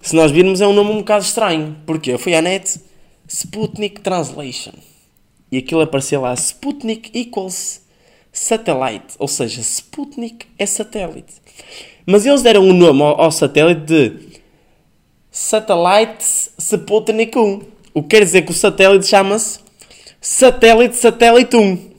Se 0.00 0.16
nós 0.16 0.30
virmos 0.30 0.60
é 0.60 0.66
um 0.66 0.72
nome 0.72 0.90
um 0.90 0.98
bocado 0.98 1.24
estranho. 1.24 1.76
Porque 1.84 2.10
eu 2.10 2.18
fui 2.18 2.34
à 2.34 2.40
net 2.40 2.80
Sputnik 3.28 4.00
Translation. 4.00 4.72
E 5.50 5.58
aquilo 5.58 5.80
aparecia 5.80 6.18
lá, 6.18 6.32
Sputnik 6.34 7.10
equals 7.18 7.82
satellite, 8.32 9.14
ou 9.18 9.28
seja, 9.28 9.60
Sputnik 9.60 10.46
é 10.58 10.66
satélite. 10.66 11.34
Mas 12.06 12.24
eles 12.24 12.42
deram 12.42 12.62
um 12.62 12.72
nome 12.72 13.02
ao, 13.02 13.20
ao 13.20 13.30
satélite 13.30 13.80
de 13.82 14.40
Satellite 15.30 16.24
Sputnik 16.58 17.36
1. 17.36 17.62
O 17.94 18.02
que 18.02 18.08
quer 18.08 18.24
dizer 18.24 18.42
que 18.42 18.50
o 18.50 18.54
satélite 18.54 19.06
chama-se 19.06 19.60
Satélite 20.20 20.96
Satélite 20.96 21.56
1. 21.56 21.90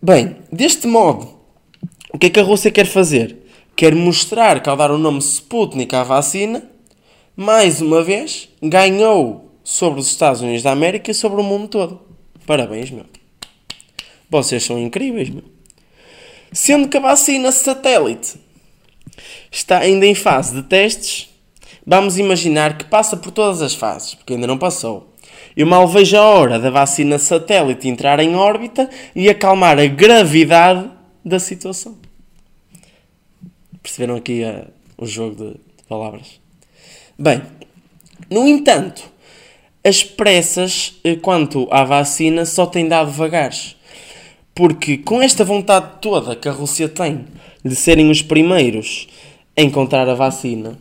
Bem, 0.00 0.36
deste 0.52 0.86
modo, 0.86 1.34
o 2.12 2.18
que 2.18 2.26
é 2.26 2.30
que 2.30 2.40
a 2.40 2.42
Rússia 2.42 2.70
quer 2.70 2.86
fazer? 2.86 3.38
Quer 3.76 3.94
mostrar 3.94 4.62
que 4.62 4.68
ao 4.68 4.76
dar 4.76 4.90
o 4.90 4.98
nome 4.98 5.18
Sputnik 5.18 5.94
à 5.94 6.02
vacina, 6.02 6.62
mais 7.36 7.80
uma 7.80 8.02
vez, 8.02 8.48
ganhou 8.62 9.50
sobre 9.64 9.98
os 9.98 10.06
Estados 10.06 10.40
Unidos 10.40 10.62
da 10.62 10.72
América 10.72 11.10
e 11.10 11.14
sobre 11.14 11.40
o 11.40 11.44
mundo 11.44 11.68
todo. 11.68 12.00
Parabéns, 12.46 12.90
meu. 12.90 13.04
Vocês 14.34 14.64
são 14.64 14.76
incríveis, 14.80 15.30
meu. 15.30 15.44
Sendo 16.52 16.88
que 16.88 16.96
a 16.96 17.00
vacina 17.00 17.52
satélite 17.52 18.34
está 19.48 19.78
ainda 19.78 20.06
em 20.06 20.14
fase 20.16 20.56
de 20.56 20.64
testes, 20.64 21.28
vamos 21.86 22.18
imaginar 22.18 22.76
que 22.76 22.84
passa 22.84 23.16
por 23.16 23.30
todas 23.30 23.62
as 23.62 23.76
fases, 23.76 24.16
porque 24.16 24.32
ainda 24.32 24.48
não 24.48 24.58
passou. 24.58 25.14
Eu 25.56 25.68
mal 25.68 25.86
vejo 25.86 26.16
a 26.16 26.22
hora 26.22 26.58
da 26.58 26.68
vacina 26.68 27.16
satélite 27.16 27.86
entrar 27.86 28.18
em 28.18 28.34
órbita 28.34 28.90
e 29.14 29.28
acalmar 29.28 29.78
a 29.78 29.86
gravidade 29.86 30.90
da 31.24 31.38
situação. 31.38 31.96
Perceberam 33.80 34.16
aqui 34.16 34.42
uh, 34.42 34.66
o 34.98 35.06
jogo 35.06 35.36
de, 35.36 35.50
de 35.52 35.84
palavras? 35.88 36.40
Bem, 37.16 37.40
no 38.28 38.48
entanto, 38.48 39.04
as 39.84 40.02
pressas 40.02 40.94
eh, 41.04 41.14
quanto 41.14 41.68
à 41.70 41.84
vacina 41.84 42.44
só 42.44 42.66
têm 42.66 42.88
dado 42.88 43.12
vagares. 43.12 43.76
Porque 44.54 44.98
com 44.98 45.20
esta 45.20 45.44
vontade 45.44 45.98
toda 46.00 46.36
que 46.36 46.48
a 46.48 46.52
Rússia 46.52 46.88
tem 46.88 47.26
de 47.64 47.74
serem 47.74 48.10
os 48.10 48.22
primeiros 48.22 49.08
a 49.56 49.62
encontrar 49.62 50.08
a 50.08 50.14
vacina, 50.14 50.78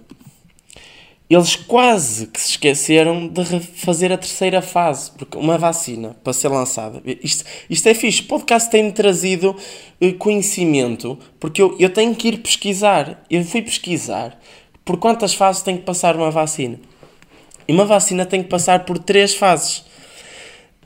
eles 1.30 1.56
quase 1.56 2.28
que 2.28 2.40
se 2.40 2.52
esqueceram 2.52 3.28
de 3.28 3.60
fazer 3.60 4.12
a 4.12 4.18
terceira 4.18 4.62
fase, 4.62 5.10
porque 5.18 5.38
uma 5.38 5.58
vacina 5.58 6.16
para 6.24 6.34
ser 6.34 6.50
lançada. 6.50 7.02
Isto, 7.24 7.46
isto 7.68 7.88
é 7.88 7.94
fixe. 7.96 8.22
O 8.22 8.26
podcast 8.26 8.70
tem-me 8.70 8.92
trazido 8.92 9.56
eh, 10.00 10.12
conhecimento, 10.12 11.18
porque 11.40 11.62
eu, 11.62 11.76
eu 11.80 11.90
tenho 11.90 12.14
que 12.14 12.28
ir 12.28 12.38
pesquisar. 12.38 13.24
Eu 13.30 13.44
fui 13.44 13.64
pesquisar 13.64 14.40
por 14.86 14.98
quantas 14.98 15.34
fases 15.34 15.64
tem 15.64 15.78
que 15.78 15.84
passar 15.84 16.16
uma 16.16 16.30
vacina. 16.30 16.80
E 17.68 17.74
uma 17.74 17.86
vacina 17.86 18.26
tem 18.26 18.44
que 18.44 18.50
passar 18.50 18.86
por 18.86 19.00
três 19.00 19.34
fases. 19.34 19.80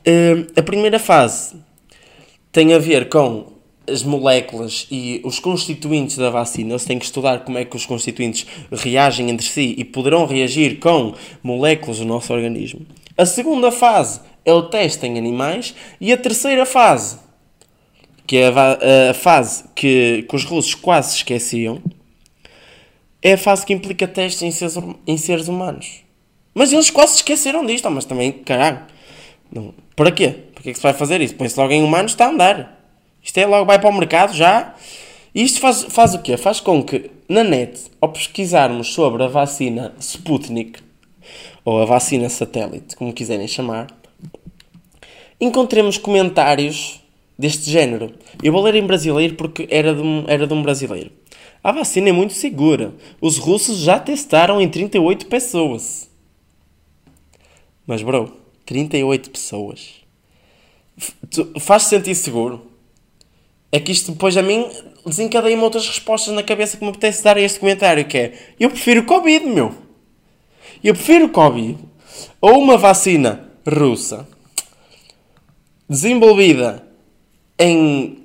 Uh, 0.06 0.46
a 0.56 0.62
primeira 0.62 0.98
fase 0.98 1.56
tem 2.58 2.74
a 2.74 2.78
ver 2.80 3.08
com 3.08 3.52
as 3.88 4.02
moléculas 4.02 4.88
e 4.90 5.20
os 5.24 5.38
constituintes 5.38 6.18
da 6.18 6.28
vacina, 6.28 6.70
eles 6.70 6.84
têm 6.84 6.98
que 6.98 7.04
estudar 7.04 7.44
como 7.44 7.56
é 7.56 7.64
que 7.64 7.76
os 7.76 7.86
constituintes 7.86 8.48
reagem 8.72 9.30
entre 9.30 9.46
si 9.46 9.76
e 9.78 9.84
poderão 9.84 10.26
reagir 10.26 10.80
com 10.80 11.14
moléculas 11.40 12.00
do 12.00 12.04
nosso 12.04 12.32
organismo. 12.32 12.84
A 13.16 13.24
segunda 13.24 13.70
fase 13.70 14.20
é 14.44 14.52
o 14.52 14.64
teste 14.64 15.06
em 15.06 15.16
animais 15.16 15.72
e 16.00 16.12
a 16.12 16.16
terceira 16.16 16.66
fase, 16.66 17.20
que 18.26 18.38
é 18.38 18.48
a, 18.48 19.10
a 19.10 19.14
fase 19.14 19.62
que, 19.72 20.26
que 20.28 20.34
os 20.34 20.42
russos 20.42 20.74
quase 20.74 21.14
esqueciam, 21.14 21.80
é 23.22 23.34
a 23.34 23.38
fase 23.38 23.64
que 23.64 23.72
implica 23.72 24.08
testes 24.08 24.42
em 24.42 24.50
seres, 24.50 24.76
em 25.06 25.16
seres 25.16 25.46
humanos. 25.46 26.00
Mas 26.52 26.72
eles 26.72 26.90
quase 26.90 27.14
esqueceram 27.14 27.64
disto, 27.64 27.88
mas 27.88 28.04
também, 28.04 28.32
caralho, 28.32 28.80
para 29.94 30.10
quê? 30.10 30.34
Que 30.68 30.72
é 30.72 30.74
que 30.74 30.80
se 30.80 30.82
vai 30.82 30.92
fazer 30.92 31.22
isso? 31.22 31.34
Põe-se 31.34 31.58
logo 31.58 31.72
em 31.72 31.82
humanos, 31.82 32.12
está 32.12 32.26
a 32.26 32.28
andar. 32.28 32.78
Isto 33.22 33.38
é 33.38 33.46
logo, 33.46 33.64
vai 33.64 33.78
para 33.78 33.88
o 33.88 33.92
mercado 33.98 34.34
já. 34.34 34.74
E 35.34 35.42
isto 35.42 35.60
faz, 35.60 35.84
faz 35.84 36.14
o 36.14 36.18
quê? 36.18 36.36
Faz 36.36 36.60
com 36.60 36.82
que 36.82 37.10
na 37.26 37.42
net, 37.42 37.90
ao 37.98 38.10
pesquisarmos 38.10 38.92
sobre 38.92 39.24
a 39.24 39.28
vacina 39.28 39.94
Sputnik, 39.98 40.80
ou 41.64 41.80
a 41.80 41.86
vacina 41.86 42.28
satélite, 42.28 42.96
como 42.96 43.14
quiserem 43.14 43.48
chamar, 43.48 43.86
encontremos 45.40 45.96
comentários 45.96 47.00
deste 47.38 47.70
género. 47.70 48.12
Eu 48.42 48.52
vou 48.52 48.60
ler 48.60 48.74
em 48.74 48.86
brasileiro 48.86 49.36
porque 49.36 49.66
era 49.70 49.94
de 49.94 50.02
um, 50.02 50.24
era 50.28 50.46
de 50.46 50.52
um 50.52 50.62
brasileiro. 50.62 51.10
A 51.64 51.72
vacina 51.72 52.10
é 52.10 52.12
muito 52.12 52.34
segura. 52.34 52.92
Os 53.22 53.38
russos 53.38 53.78
já 53.78 53.98
testaram 53.98 54.60
em 54.60 54.68
38 54.68 55.28
pessoas. 55.28 56.10
Mas, 57.86 58.02
bro, 58.02 58.36
38 58.66 59.30
pessoas. 59.30 59.97
Faz 61.60 61.84
sentir 61.84 62.14
seguro? 62.14 62.68
é 63.70 63.78
que 63.78 63.92
isto 63.92 64.12
depois 64.12 64.36
a 64.36 64.42
mim 64.42 64.66
desencadeia-me 65.04 65.62
outras 65.62 65.86
respostas 65.86 66.34
na 66.34 66.42
cabeça 66.42 66.76
que 66.76 66.84
me 66.84 66.90
apetece 66.90 67.22
dar 67.22 67.36
a 67.36 67.40
este 67.40 67.60
comentário, 67.60 68.06
que 68.06 68.18
é, 68.18 68.38
eu 68.58 68.70
prefiro 68.70 69.04
Covid, 69.04 69.46
meu. 69.46 69.74
Eu 70.82 70.94
prefiro 70.94 71.28
Covid. 71.28 71.78
Ou 72.40 72.58
uma 72.58 72.76
vacina 72.76 73.50
russa, 73.66 74.26
desenvolvida 75.88 76.86
em 77.58 78.18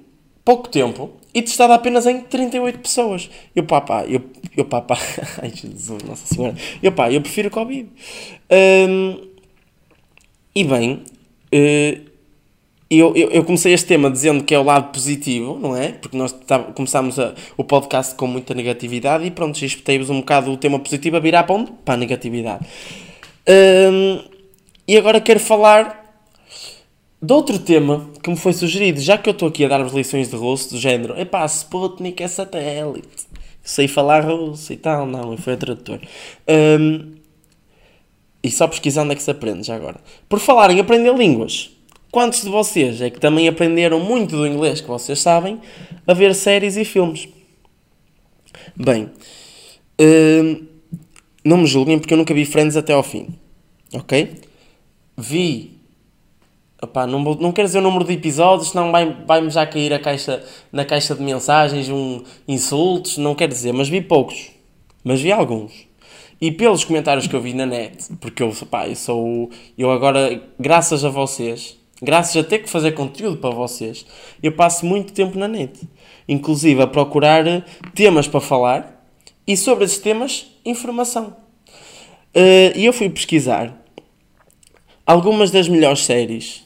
pouco 0.45 0.69
tempo 0.69 1.11
e 1.33 1.41
testada 1.41 1.73
apenas 1.73 2.05
em 2.05 2.21
38 2.21 2.79
pessoas. 2.79 3.29
Eu 3.55 3.63
pá, 3.63 3.81
pá, 3.81 4.05
eu, 4.05 4.23
eu 4.55 4.65
pá, 4.65 4.81
pá, 4.81 4.97
ai 5.41 5.51
Jesus, 5.53 6.03
Nossa 6.03 6.25
Senhora, 6.33 6.55
eu 6.81 6.91
pá, 6.91 7.11
eu 7.11 7.21
prefiro 7.21 7.49
Covid. 7.49 7.89
Um, 8.89 9.27
e 10.55 10.63
bem, 10.63 11.03
uh, 11.53 12.12
eu, 13.00 13.15
eu, 13.15 13.29
eu, 13.29 13.43
comecei 13.43 13.73
este 13.73 13.88
tema 13.88 14.09
dizendo 14.09 14.43
que 14.43 14.53
é 14.53 14.59
o 14.59 14.63
lado 14.63 14.91
positivo, 14.91 15.57
não 15.59 15.75
é? 15.75 15.89
Porque 15.93 16.17
nós 16.17 16.31
tá, 16.31 16.59
começámos 16.59 17.19
a, 17.19 17.33
o 17.55 17.63
podcast 17.63 18.15
com 18.15 18.27
muita 18.27 18.53
negatividade 18.53 19.25
e 19.25 19.31
pronto, 19.31 19.63
espetei-vos 19.63 20.09
um 20.09 20.19
bocado 20.19 20.51
o 20.51 20.57
tema 20.57 20.79
positivo 20.79 21.17
a 21.17 21.19
virar 21.19 21.43
para 21.43 21.55
onde? 21.55 21.71
Para 21.85 21.93
a 21.93 21.97
negatividade. 21.97 22.65
Um, 23.47 24.19
e 24.88 24.97
agora 24.97 25.21
quero 25.21 25.39
falar 25.39 26.03
de 27.21 27.33
outro 27.33 27.57
tema 27.57 28.09
que 28.21 28.29
me 28.29 28.35
foi 28.35 28.51
sugerido, 28.51 29.00
já 29.00 29.17
que 29.17 29.29
eu 29.29 29.31
estou 29.31 29.47
aqui 29.47 29.63
a 29.63 29.69
dar-vos 29.69 29.93
lições 29.93 30.29
de 30.29 30.35
russo, 30.35 30.71
do 30.71 30.77
género, 30.77 31.17
epá, 31.17 31.45
Sputnik 31.45 32.21
é 32.21 32.27
satélite, 32.27 33.27
sei 33.62 33.88
falar 33.88 34.25
russo 34.25 34.73
e 34.73 34.77
tal, 34.77 35.05
não, 35.05 35.38
foi 35.38 35.53
a 35.53 35.57
tradutor. 35.57 36.01
Um, 36.50 37.13
e 38.43 38.51
só 38.51 38.67
pesquisando 38.67 39.13
é 39.13 39.15
que 39.15 39.23
se 39.23 39.31
aprende, 39.31 39.65
já 39.65 39.75
agora. 39.75 40.01
Por 40.27 40.38
falar 40.39 40.69
em 40.69 40.81
aprender 40.81 41.15
línguas, 41.15 41.71
Quantos 42.13 42.43
de 42.43 42.50
vocês 42.50 43.01
é 43.01 43.10
que 43.10 43.20
também 43.20 43.48
aprenderam 43.48 44.00
muito 44.00 44.38
do 44.38 44.46
inglês 44.46 44.79
que 44.79 44.88
vocês 44.88 45.20
sabem 45.20 45.60
a 46.05 46.13
ver 46.13 46.36
séries 46.36 46.77
e 46.77 46.86
filmes? 46.86 47.27
Bem, 48.75 49.10
uh, 50.00 50.63
não 51.43 51.58
me 51.58 51.65
julguem 51.65 51.98
porque 51.98 52.13
eu 52.13 52.17
nunca 52.20 52.32
vi 52.32 52.46
Friends 52.46 52.77
até 52.77 52.93
ao 52.93 53.01
fim. 53.01 53.29
Ok? 53.91 54.32
Vi. 55.17 55.72
Não, 57.10 57.24
vou, 57.24 57.36
não 57.38 57.51
quero 57.51 57.67
dizer 57.67 57.79
o 57.79 57.82
número 57.82 58.05
de 58.05 58.13
episódios, 58.13 58.70
senão 58.70 58.91
vai-me 58.91 59.15
vai 59.25 59.50
já 59.50 59.65
cair 59.65 59.91
a 59.91 59.98
caixa, 59.98 60.43
na 60.72 60.86
caixa 60.86 61.15
de 61.15 61.24
mensagens 61.24 61.89
um, 61.89 62.22
insultos, 62.48 63.17
não 63.17 63.34
quero 63.34 63.51
dizer, 63.51 63.74
mas 63.74 63.89
vi 63.89 64.01
poucos. 64.01 64.51
Mas 65.03 65.20
vi 65.20 65.32
alguns. 65.32 65.88
E 66.39 66.51
pelos 66.51 66.84
comentários 66.84 67.25
que 67.25 67.36
eu 67.36 67.41
vi 67.41 67.55
na 67.55 67.65
net, 67.65 68.13
porque 68.22 68.43
eu, 68.43 68.53
eu 68.88 68.96
sou. 68.96 69.50
Eu 69.75 69.89
agora, 69.89 70.39
graças 70.60 71.03
a 71.03 71.10
vocês, 71.10 71.82
graças 72.03 72.36
a 72.36 72.43
ter 72.43 72.60
que 72.60 72.69
fazer 72.69 72.91
conteúdo 72.91 73.38
para 73.38 73.50
vocês, 73.50 74.05
eu 74.41 74.51
passo 74.51 74.86
muito 74.86 75.13
tempo 75.13 75.39
na 75.39 75.48
net. 75.48 75.79
Inclusive 76.27 76.81
a 76.81 76.88
procurar 76.88 77.65
temas 77.95 78.27
para 78.27 78.41
falar 78.41 79.07
e 79.48 79.55
sobre 79.57 79.86
esses 79.86 79.98
temas, 79.98 80.45
informação. 80.65 81.36
Uh, 82.36 82.75
e 82.75 82.86
eu 82.86 82.93
fui 82.93 83.10
pesquisar 83.10 83.81
algumas 85.05 85.51
das 85.51 85.67
melhores 85.67 86.03
séries 86.03 86.63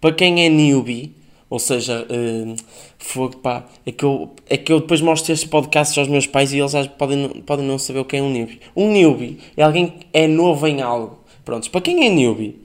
para 0.00 0.12
quem 0.12 0.44
é 0.44 0.48
newbie, 0.48 1.14
ou 1.48 1.58
seja, 1.58 2.06
uh, 2.10 2.56
fogo, 2.98 3.36
pá, 3.38 3.66
é 3.86 3.92
que, 3.92 4.04
eu, 4.04 4.30
é 4.48 4.56
que 4.56 4.72
eu 4.72 4.80
depois 4.80 5.00
mostro 5.00 5.32
estes 5.32 5.48
podcasts 5.48 5.96
aos 5.96 6.08
meus 6.08 6.26
pais 6.26 6.52
e 6.52 6.58
eles 6.58 6.72
podem, 6.98 7.28
podem 7.42 7.64
não 7.64 7.78
saber 7.78 8.00
o 8.00 8.04
que 8.04 8.16
é 8.16 8.22
um 8.22 8.30
newbie. 8.30 8.60
Um 8.74 8.90
newbie 8.90 9.38
é 9.56 9.62
alguém 9.62 9.86
que 9.86 10.06
é 10.12 10.26
novo 10.26 10.66
em 10.66 10.82
algo. 10.82 11.20
Prontos, 11.44 11.68
para 11.68 11.80
quem 11.80 12.06
é 12.06 12.10
newbie, 12.10 12.58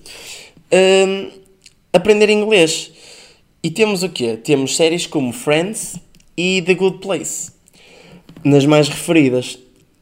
aprender 1.93 2.29
inglês. 2.29 2.91
E 3.61 3.69
temos 3.69 4.03
o 4.03 4.09
quê? 4.09 4.37
Temos 4.37 4.75
séries 4.75 5.05
como 5.05 5.33
Friends 5.33 5.97
e 6.37 6.61
The 6.61 6.73
Good 6.73 6.99
Place, 6.99 7.51
nas 8.43 8.65
mais 8.65 8.87
referidas. 8.87 9.59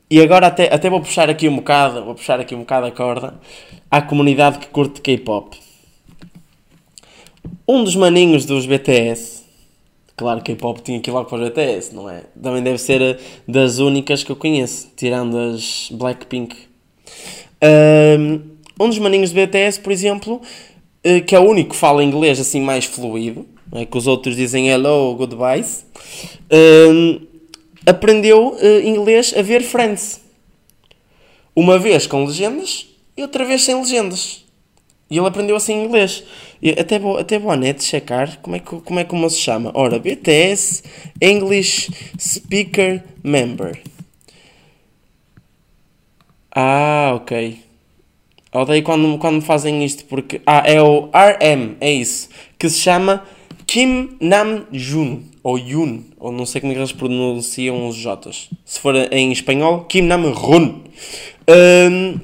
E 0.10 0.22
agora 0.22 0.48
até, 0.48 0.74
até 0.74 0.89
vou 0.89 1.01
puxar 1.01 1.29
aqui 1.29 1.50
um 1.50 1.56
bocado, 1.58 2.06
vou 2.06 2.15
puxar 2.15 2.39
aqui 2.39 2.56
um 2.56 2.60
bocado 2.60 2.86
a 2.86 2.91
corda 2.91 3.39
à 3.89 4.01
comunidade 4.01 4.60
que 4.60 4.67
curte 4.67 5.01
K-pop. 5.01 5.58
Um 7.67 7.84
dos 7.84 7.96
maninhos 7.96 8.46
dos 8.46 8.65
BTS, 8.65 9.44
claro 10.15 10.41
que 10.41 10.53
K-pop 10.53 10.82
tinha 10.82 11.01
que 11.01 11.10
ir 11.10 11.13
logo 11.13 11.29
para 11.29 11.39
os 11.39 11.50
BTS, 11.50 11.94
não 11.94 12.10
é? 12.10 12.24
Também 12.41 12.63
deve 12.63 12.77
ser 12.77 13.20
das 13.48 13.79
únicas 13.79 14.24
que 14.24 14.32
eu 14.32 14.36
conheço, 14.36 14.89
tirando 14.96 15.38
as 15.38 15.89
Blackpink. 15.91 16.56
Um, 17.62 18.58
Um 18.79 18.89
dos 18.89 19.00
maninhos 19.00 19.32
de 19.32 19.46
BTS, 19.46 19.79
por 19.79 19.91
exemplo, 19.91 20.39
que 21.26 21.36
é 21.36 21.40
o 21.40 21.44
único 21.44 21.72
que 21.72 21.76
fala 21.76 22.04
inglês 22.04 22.40
assim 22.40 22.62
mais 22.62 22.86
fluido, 22.86 23.46
é 23.72 23.86
que 23.86 23.98
os 23.98 24.08
outros 24.08 24.36
dizem 24.36 24.70
hello, 24.70 25.16
goodbyes, 25.16 25.86
uh, 26.52 27.28
aprendeu 27.86 28.54
uh, 28.54 28.82
inglês 28.82 29.34
a 29.36 29.42
ver 29.42 29.62
Friends. 29.62 30.22
Uma 31.56 31.80
vez 31.80 32.06
com 32.06 32.26
legendas 32.26 32.88
e 33.16 33.22
outra 33.22 33.44
vez 33.44 33.64
sem 33.64 33.76
legendas. 33.76 34.46
E 35.10 35.18
ele 35.18 35.28
aprendeu 35.28 35.56
assim 35.56 35.86
inglês. 35.86 36.24
E 36.62 36.72
até 36.72 37.00
vou, 37.00 37.18
até 37.18 37.40
vou 37.40 37.56
net 37.56 37.84
checar 37.84 38.40
como 38.42 38.56
é, 38.56 38.60
que, 38.60 38.80
como 38.82 39.00
é 39.00 39.04
que 39.04 39.30
se 39.30 39.40
chama. 39.40 39.72
Ora, 39.74 40.00
BTS 40.00 40.84
English 41.22 41.90
Speaker 42.20 43.04
Member. 43.24 43.82
Ah, 46.54 47.14
ok. 47.16 47.67
Odeio 48.54 48.84
quando, 48.84 49.18
quando 49.18 49.42
fazem 49.42 49.84
isto 49.84 50.06
porque. 50.06 50.42
Ah, 50.46 50.63
é 50.66 50.82
o 50.82 51.10
RM, 51.13 51.75
é 51.82 51.92
isso. 51.92 52.30
Que 52.58 52.70
se 52.70 52.80
chama 52.80 53.24
Kim 53.66 54.12
Nam 54.20 54.66
Jun. 54.72 55.22
Ou 55.44 55.58
Yun. 55.58 56.04
Ou 56.20 56.32
não 56.32 56.46
sei 56.46 56.62
como 56.62 56.74
é 56.74 56.75
que 56.75 56.82
eles 56.82 56.92
pronunciam 56.92 57.88
os 57.88 57.96
J's. 57.96 58.50
Se 58.66 58.80
for 58.80 58.96
em 58.96 59.32
espanhol, 59.32 59.86
Kim 59.86 60.01
Nam 60.01 60.32
Run. 60.32 60.82
Um, 61.50 62.20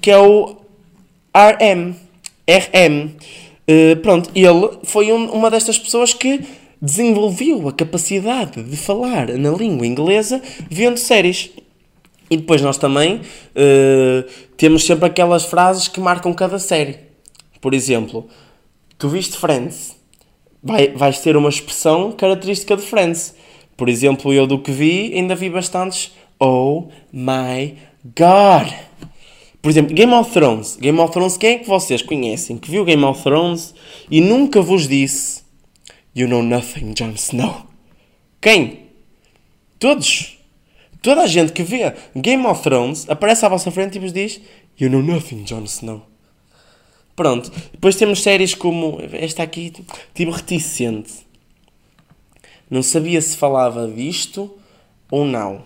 que 0.00 0.10
é 0.10 0.18
o 0.18 0.56
RM. 1.34 1.94
RM. 2.48 3.10
Uh, 3.68 3.96
pronto, 4.00 4.30
ele 4.34 4.78
foi 4.84 5.12
um, 5.12 5.26
uma 5.32 5.50
destas 5.50 5.76
pessoas 5.76 6.14
que 6.14 6.40
desenvolveu 6.80 7.68
a 7.68 7.72
capacidade 7.72 8.62
de 8.62 8.76
falar 8.76 9.28
na 9.28 9.50
língua 9.50 9.86
inglesa 9.86 10.40
vendo 10.70 10.98
séries. 10.98 11.50
E 12.30 12.36
depois 12.36 12.60
nós 12.60 12.76
também 12.76 13.16
uh, 13.16 14.30
temos 14.56 14.84
sempre 14.84 15.06
aquelas 15.06 15.44
frases 15.44 15.88
que 15.88 16.00
marcam 16.00 16.32
cada 16.34 16.58
série. 16.58 16.98
Por 17.60 17.72
exemplo, 17.72 18.28
tu 18.98 19.08
viste 19.08 19.36
Friends, 19.36 19.96
vai, 20.62 20.88
vais 20.88 21.20
ter 21.20 21.36
uma 21.36 21.48
expressão 21.48 22.12
característica 22.12 22.76
de 22.76 22.82
Friends. 22.82 23.34
Por 23.76 23.88
exemplo, 23.88 24.32
eu 24.32 24.46
do 24.46 24.58
que 24.58 24.72
vi, 24.72 25.12
ainda 25.14 25.34
vi 25.34 25.50
bastantes 25.50 26.12
Oh 26.40 26.88
my 27.12 27.76
God! 28.16 28.72
Por 29.62 29.70
exemplo, 29.70 29.94
Game 29.94 30.12
of 30.12 30.30
Thrones. 30.30 30.76
Game 30.76 30.98
of 31.00 31.12
Thrones, 31.12 31.36
quem 31.36 31.54
é 31.54 31.58
que 31.58 31.68
vocês 31.68 32.02
conhecem 32.02 32.56
que 32.56 32.70
viu 32.70 32.84
Game 32.84 33.04
of 33.04 33.22
Thrones 33.22 33.74
e 34.10 34.20
nunca 34.20 34.60
vos 34.60 34.86
disse 34.88 35.44
You 36.14 36.28
know 36.28 36.42
nothing, 36.42 36.94
Jon 36.94 37.10
Snow? 37.16 37.66
Quem? 38.40 38.86
Todos? 39.78 40.35
Toda 41.06 41.22
a 41.22 41.26
gente 41.28 41.52
que 41.52 41.62
vê 41.62 41.94
Game 42.16 42.44
of 42.46 42.64
Thrones 42.64 43.08
aparece 43.08 43.46
à 43.46 43.48
vossa 43.48 43.70
frente 43.70 43.94
e 43.94 44.00
vos 44.00 44.12
diz 44.12 44.40
You 44.76 44.90
know 44.90 45.00
nothing, 45.00 45.44
Jon 45.44 45.62
Snow. 45.62 46.02
Pronto. 47.14 47.48
Depois 47.70 47.94
temos 47.94 48.24
séries 48.24 48.56
como. 48.56 49.00
Esta 49.12 49.44
aqui, 49.44 49.72
tipo 50.12 50.32
reticente. 50.32 51.12
Não 52.68 52.82
sabia 52.82 53.20
se 53.22 53.36
falava 53.36 53.86
disto 53.86 54.50
ou 55.08 55.24
não. 55.24 55.62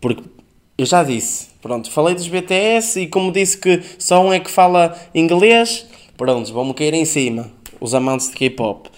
Porque 0.00 0.24
eu 0.76 0.84
já 0.84 1.04
disse. 1.04 1.50
Pronto, 1.62 1.88
falei 1.88 2.16
dos 2.16 2.26
BTS 2.26 3.02
e 3.02 3.06
como 3.06 3.30
disse 3.30 3.56
que 3.56 3.80
só 4.00 4.20
um 4.20 4.32
é 4.32 4.40
que 4.40 4.50
fala 4.50 4.98
inglês, 5.14 5.86
pronto, 6.16 6.52
vão-me 6.52 6.74
cair 6.74 6.94
em 6.94 7.04
cima. 7.04 7.52
Os 7.80 7.94
amantes 7.94 8.28
de 8.28 8.34
K-pop. 8.34 8.90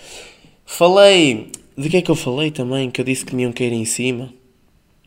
Falei. 0.65 1.53
De 1.77 1.91
que 1.91 1.99
é 1.99 2.01
que 2.01 2.11
eu 2.11 2.17
falei 2.17 2.51
também? 2.51 2.91
Que 2.91 3.03
eu 3.03 3.05
disse 3.05 3.23
que 3.23 3.37
me 3.37 3.43
iam 3.43 3.53
cair 3.53 3.75
em 3.75 3.85
cima. 3.85 4.33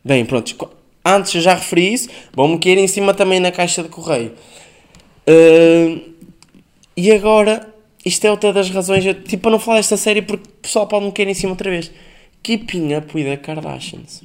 Bem, 0.05 0.23
pronto. 0.23 0.69
Antes 1.03 1.33
eu 1.33 1.41
já 1.41 1.55
referi 1.55 1.91
isso. 1.91 2.09
Vão-me 2.31 2.59
cair 2.59 2.77
em 2.77 2.87
cima 2.87 3.11
também 3.11 3.39
na 3.39 3.51
caixa 3.51 3.81
de 3.81 3.89
correio. 3.89 4.33
Uh, 5.27 6.13
e 6.95 7.11
agora, 7.11 7.73
isto 8.05 8.23
é 8.23 8.29
outra 8.29 8.53
das 8.53 8.69
razões. 8.69 9.03
Eu, 9.03 9.15
tipo, 9.23 9.41
para 9.41 9.51
não 9.51 9.59
falar 9.59 9.77
desta 9.77 9.97
série, 9.97 10.21
porque 10.21 10.47
o 10.47 10.61
pessoal 10.61 10.85
pode 10.85 11.05
me 11.05 11.11
cair 11.11 11.27
em 11.27 11.33
cima 11.33 11.53
outra 11.53 11.71
vez. 11.71 11.91
Keeping 12.43 12.95
Up 12.95 13.17
with 13.17 13.23
the 13.23 13.37
Kardashians. 13.37 14.21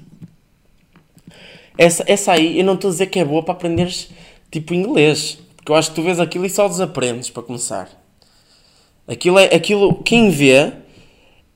Essa, 1.78 2.04
essa 2.06 2.32
aí, 2.32 2.58
eu 2.58 2.64
não 2.64 2.74
estou 2.74 2.88
a 2.88 2.92
dizer 2.92 3.06
que 3.06 3.18
é 3.18 3.24
boa 3.24 3.42
para 3.42 3.52
aprenderes, 3.54 4.10
tipo, 4.50 4.74
inglês. 4.74 5.38
Porque 5.56 5.72
eu 5.72 5.76
acho 5.76 5.88
que 5.88 5.94
tu 5.94 6.02
vês 6.02 6.20
aquilo 6.20 6.44
e 6.44 6.50
só 6.50 6.68
desaprendes, 6.68 7.30
para 7.30 7.42
começar. 7.42 7.88
Aquilo 9.08 9.38
é, 9.38 9.46
aquilo, 9.46 9.94
quem 10.02 10.28
vê, 10.28 10.72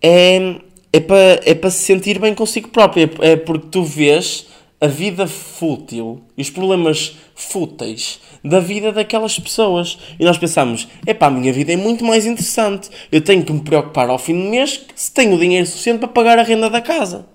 é, 0.01 0.57
é 0.95 1.01
para 1.01 1.41
é 1.45 1.55
para 1.55 1.71
se 1.71 1.83
sentir 1.83 2.21
bem 2.21 2.37
consigo 2.37 2.69
próprio. 2.69 3.11
É, 3.21 3.33
é 3.33 3.37
porque 3.37 3.67
tu 3.69 3.83
vês 3.83 4.47
a 4.81 4.87
vida 4.87 5.27
fútil 5.27 6.23
e 6.37 6.43
os 6.43 6.51
problemas 6.51 7.17
fúteis 7.35 8.21
da 8.45 8.61
vida 8.61 8.93
daquelas 8.93 9.37
pessoas. 9.37 9.99
E 10.21 10.25
nós 10.25 10.39
pensamos: 10.39 10.87
epá, 11.05 11.27
a 11.27 11.31
minha 11.33 11.53
vida 11.53 11.73
é 11.73 11.77
muito 11.77 12.05
mais 12.05 12.27
interessante. 12.27 12.91
Eu 13.11 13.21
tenho 13.21 13.43
que 13.45 13.53
me 13.53 13.63
preocupar 13.63 14.09
ao 14.09 14.19
fim 14.19 14.41
do 14.41 14.49
mês 14.49 14.87
se 14.95 15.13
tenho 15.13 15.37
dinheiro 15.37 15.67
suficiente 15.67 15.99
para 15.99 16.09
pagar 16.09 16.39
a 16.39 16.45
renda 16.45 16.71
da 16.71 16.81
casa. 16.81 17.27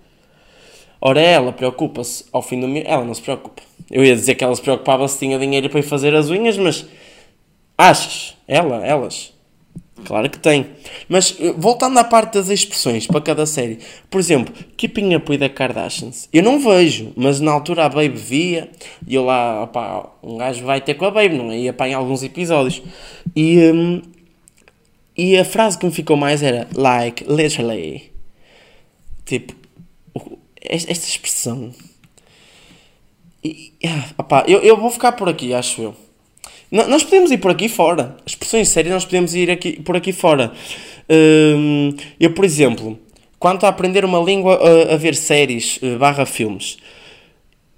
Ora, 1.01 1.19
ela 1.19 1.51
preocupa-se 1.51 2.23
ao 2.31 2.41
fim 2.41 2.61
do 2.61 2.67
mês. 2.67 2.85
Ela 2.87 3.03
não 3.03 3.13
se 3.13 3.21
preocupa. 3.21 3.61
Eu 3.91 4.05
ia 4.05 4.15
dizer 4.15 4.35
que 4.35 4.43
ela 4.43 4.55
se 4.55 4.61
preocupava 4.61 5.05
se 5.09 5.19
tinha 5.19 5.37
dinheiro 5.37 5.69
para 5.69 5.81
ir 5.81 5.83
fazer 5.83 6.15
as 6.15 6.29
unhas, 6.29 6.57
mas 6.57 6.85
achas? 7.77 8.37
Ela, 8.47 8.85
elas 8.85 9.33
Claro 10.05 10.29
que 10.29 10.39
tem. 10.39 10.67
Mas 11.07 11.35
eh, 11.39 11.53
voltando 11.57 11.97
à 11.97 12.03
parte 12.03 12.33
das 12.33 12.49
expressões 12.49 13.07
para 13.07 13.21
cada 13.21 13.45
série, 13.45 13.79
por 14.09 14.19
exemplo, 14.19 14.53
Keeping 14.77 15.15
Up 15.15 15.31
with 15.31 15.39
the 15.39 15.49
Kardashians, 15.49 16.27
eu 16.31 16.43
não 16.43 16.59
vejo, 16.59 17.11
mas 17.15 17.39
na 17.39 17.51
altura 17.51 17.85
a 17.85 17.89
Baby 17.89 18.17
via 18.17 18.69
e 19.07 19.15
eu 19.15 19.25
lá, 19.25 19.63
opá, 19.63 20.09
um 20.23 20.37
gajo 20.37 20.63
vai 20.65 20.81
ter 20.81 20.95
com 20.95 21.05
a 21.05 21.11
Baby, 21.11 21.37
não 21.37 21.51
é? 21.51 21.59
E 21.59 21.69
apanha 21.69 21.97
alguns 21.97 22.23
episódios. 22.23 22.81
E, 23.35 23.59
um, 23.71 24.01
e 25.15 25.37
a 25.37 25.45
frase 25.45 25.77
que 25.77 25.85
me 25.85 25.91
ficou 25.91 26.17
mais 26.17 26.41
era 26.41 26.67
like, 26.75 27.23
literally. 27.23 28.11
Tipo, 29.25 29.53
esta 30.61 30.91
expressão. 30.91 31.73
E, 33.43 33.73
ah, 33.85 34.09
opá, 34.17 34.43
eu, 34.47 34.59
eu 34.59 34.77
vou 34.77 34.89
ficar 34.89 35.13
por 35.13 35.29
aqui, 35.29 35.53
acho 35.53 35.81
eu. 35.81 35.95
Nós 36.71 37.03
podemos 37.03 37.31
ir 37.31 37.39
por 37.39 37.49
aqui 37.49 37.67
fora. 37.67 38.15
Expressões 38.49 38.69
sérias, 38.69 38.93
nós 38.95 39.05
podemos 39.05 39.35
ir 39.35 39.51
aqui, 39.51 39.73
por 39.73 39.95
aqui 39.95 40.11
fora. 40.11 40.51
Hum, 41.07 41.93
eu, 42.19 42.33
por 42.33 42.43
exemplo, 42.43 42.97
quanto 43.37 43.63
a 43.63 43.69
aprender 43.69 44.03
uma 44.03 44.19
língua 44.19 44.55
a, 44.55 44.95
a 44.95 44.97
ver 44.97 45.13
séries 45.13 45.77
uh, 45.83 45.99
barra 45.99 46.25
filmes, 46.25 46.77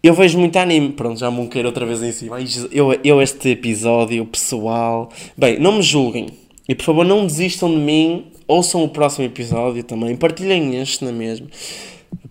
eu 0.01 0.13
vejo 0.13 0.39
muito 0.39 0.55
anime. 0.55 0.93
Pronto, 0.93 1.19
já 1.19 1.29
me 1.29 1.45
queiro 1.49 1.67
outra 1.67 1.85
vez 1.85 2.01
em 2.01 2.13
cima. 2.13 2.37
Eu, 2.71 2.97
eu, 3.03 3.21
este 3.21 3.49
episódio, 3.49 4.25
pessoal. 4.25 5.09
Bem, 5.35 5.59
não 5.59 5.73
me 5.73 5.81
julguem. 5.81 6.27
E 6.69 6.73
por 6.73 6.85
favor, 6.85 7.05
não 7.05 7.27
desistam 7.27 7.69
de 7.69 7.75
mim. 7.75 8.27
Ouçam 8.47 8.81
o 8.81 8.87
próximo 8.87 9.25
episódio 9.25 9.83
também. 9.83 10.15
Partilhem 10.15 10.79
este 10.79 11.03
na 11.03 11.11
mesma. 11.11 11.47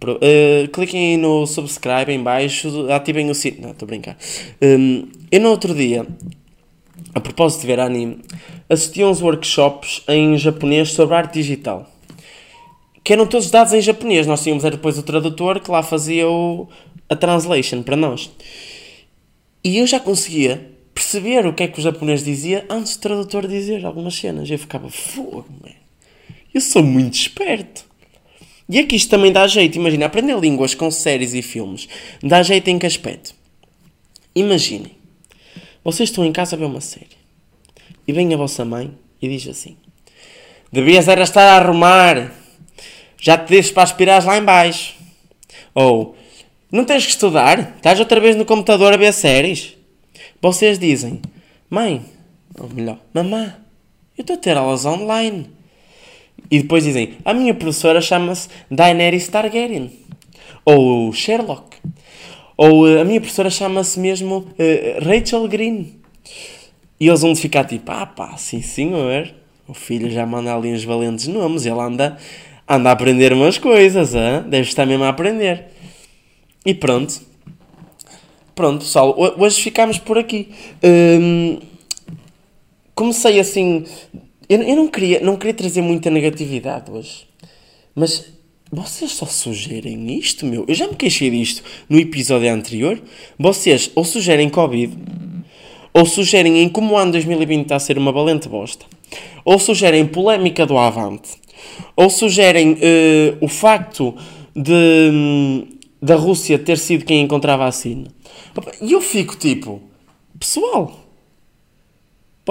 Uh, 0.02 0.66
cliquem 0.72 1.18
no 1.18 1.46
subscribe 1.46 2.10
em 2.10 2.22
baixo, 2.22 2.90
ativem 2.90 3.28
o 3.28 3.34
sino. 3.34 3.60
Não, 3.60 3.70
estou 3.72 3.84
a 3.84 3.88
brincar. 3.88 4.16
Um, 4.62 5.08
eu 5.30 5.40
no 5.40 5.50
outro 5.50 5.74
dia 5.74 6.06
a 7.14 7.20
propósito 7.20 7.62
de 7.62 7.66
ver 7.66 7.80
anime, 7.80 8.20
assisti 8.68 9.02
a 9.02 9.08
uns 9.08 9.20
workshops 9.20 10.02
em 10.08 10.36
japonês 10.38 10.92
sobre 10.92 11.14
arte 11.14 11.34
digital. 11.34 11.90
Que 13.02 13.12
eram 13.12 13.26
todos 13.26 13.50
dados 13.50 13.72
em 13.72 13.80
japonês. 13.80 14.26
Nós 14.26 14.42
tínhamos 14.42 14.64
era 14.64 14.76
depois 14.76 14.98
o 14.98 15.02
tradutor 15.02 15.60
que 15.60 15.70
lá 15.70 15.82
fazia 15.82 16.28
o, 16.28 16.68
a 17.08 17.16
translation 17.16 17.82
para 17.82 17.96
nós. 17.96 18.30
E 19.64 19.78
eu 19.78 19.86
já 19.86 19.98
conseguia 19.98 20.70
perceber 20.94 21.46
o 21.46 21.52
que 21.52 21.62
é 21.62 21.68
que 21.68 21.78
o 21.78 21.82
japonês 21.82 22.22
dizia 22.22 22.64
antes 22.68 22.96
do 22.96 23.00
tradutor 23.00 23.46
dizer 23.46 23.84
algumas 23.84 24.14
cenas. 24.14 24.50
Eu 24.50 24.58
ficava, 24.58 24.88
fogo. 24.90 25.46
Eu 26.52 26.60
sou 26.60 26.82
muito 26.82 27.14
esperto. 27.14 27.84
E 28.68 28.78
é 28.78 28.84
que 28.84 28.94
isto 28.94 29.10
também 29.10 29.32
dá 29.32 29.46
jeito. 29.48 29.76
Imagina, 29.76 30.06
aprender 30.06 30.38
línguas 30.38 30.74
com 30.74 30.90
séries 30.90 31.34
e 31.34 31.42
filmes 31.42 31.88
dá 32.22 32.42
jeito 32.42 32.68
em 32.68 32.78
que 32.78 32.86
aspecto? 32.86 33.34
Imaginem 34.34 34.99
vocês 35.84 36.10
estão 36.10 36.24
em 36.24 36.32
casa 36.32 36.56
a 36.56 36.58
ver 36.58 36.66
uma 36.66 36.80
série 36.80 37.18
e 38.06 38.12
vem 38.12 38.32
a 38.34 38.36
vossa 38.36 38.64
mãe 38.64 38.92
e 39.20 39.28
diz 39.28 39.46
assim: 39.48 39.76
Devias 40.72 41.08
era 41.08 41.22
estar 41.22 41.42
a 41.42 41.56
arrumar, 41.56 42.32
já 43.18 43.36
te 43.38 43.48
deixo 43.48 43.72
para 43.72 43.82
aspirar 43.82 44.24
lá 44.24 44.36
embaixo. 44.36 44.94
Ou 45.74 46.16
não 46.70 46.84
tens 46.84 47.04
que 47.04 47.12
estudar, 47.12 47.74
estás 47.76 47.98
outra 47.98 48.20
vez 48.20 48.36
no 48.36 48.44
computador 48.44 48.92
a 48.92 48.96
ver 48.96 49.12
séries. 49.12 49.76
Vocês 50.40 50.78
dizem: 50.78 51.20
Mãe, 51.68 52.04
ou 52.58 52.68
melhor, 52.68 52.98
mamã, 53.12 53.56
eu 54.16 54.22
estou 54.22 54.36
a 54.36 54.38
ter 54.38 54.56
aulas 54.56 54.84
online. 54.84 55.50
E 56.50 56.60
depois 56.60 56.84
dizem: 56.84 57.16
A 57.24 57.34
minha 57.34 57.54
professora 57.54 58.00
chama-se 58.00 58.48
Daenerys 58.70 59.28
Targaryen. 59.28 59.90
Ou 60.64 61.12
Sherlock. 61.12 61.76
Ou 62.62 62.84
uh, 62.84 63.00
a 63.00 63.04
minha 63.06 63.18
professora 63.18 63.48
chama-se 63.48 63.98
mesmo 63.98 64.40
uh, 64.40 65.02
Rachel 65.02 65.48
Green. 65.48 65.98
E 67.00 67.08
eles 67.08 67.22
vão 67.22 67.34
ficar 67.34 67.64
tipo, 67.64 67.90
ah 67.90 68.04
pá, 68.04 68.36
sim 68.36 68.60
senhor, 68.60 69.32
o 69.66 69.72
filho 69.72 70.10
já 70.10 70.26
manda 70.26 70.54
ali 70.54 70.70
uns 70.70 70.84
valentes 70.84 71.26
nomes, 71.26 71.64
ele 71.64 71.80
anda, 71.80 72.18
anda 72.68 72.90
a 72.90 72.92
aprender 72.92 73.32
umas 73.32 73.56
coisas, 73.56 74.14
hein? 74.14 74.42
deve 74.46 74.68
estar 74.68 74.84
mesmo 74.84 75.04
a 75.04 75.08
aprender. 75.08 75.68
E 76.66 76.74
pronto. 76.74 77.22
Pronto, 78.54 78.80
pessoal, 78.80 79.16
hoje 79.38 79.62
ficamos 79.62 79.96
por 79.96 80.18
aqui. 80.18 80.50
Um, 80.84 81.60
comecei 82.94 83.40
assim. 83.40 83.86
Eu, 84.46 84.60
eu 84.60 84.76
não, 84.76 84.86
queria, 84.86 85.20
não 85.20 85.38
queria 85.38 85.54
trazer 85.54 85.80
muita 85.80 86.10
negatividade 86.10 86.90
hoje. 86.90 87.26
Mas 87.94 88.30
vocês 88.72 89.12
só 89.12 89.26
sugerem 89.26 90.16
isto, 90.16 90.46
meu. 90.46 90.64
Eu 90.68 90.74
já 90.74 90.86
me 90.86 90.94
queixei 90.94 91.30
disto 91.30 91.62
no 91.88 91.98
episódio 91.98 92.52
anterior. 92.52 93.02
Vocês 93.38 93.90
ou 93.94 94.04
sugerem 94.04 94.48
Covid, 94.48 94.96
ou 95.92 96.06
sugerem 96.06 96.62
em 96.62 96.68
como 96.68 96.94
o 96.94 96.96
ano 96.96 97.12
2020 97.12 97.62
está 97.62 97.76
a 97.76 97.80
ser 97.80 97.98
uma 97.98 98.12
valente 98.12 98.48
bosta, 98.48 98.86
ou 99.44 99.58
sugerem 99.58 100.06
polémica 100.06 100.64
do 100.64 100.78
Avante, 100.78 101.30
ou 101.96 102.08
sugerem 102.08 102.74
uh, 102.74 103.36
o 103.40 103.48
facto 103.48 104.14
de, 104.54 105.66
da 106.00 106.14
Rússia 106.14 106.58
ter 106.58 106.78
sido 106.78 107.04
quem 107.04 107.22
encontrava 107.22 107.64
a 107.64 107.66
vacina. 107.66 108.06
E 108.80 108.92
eu 108.92 109.00
fico 109.00 109.36
tipo, 109.36 109.80
pessoal, 110.38 110.96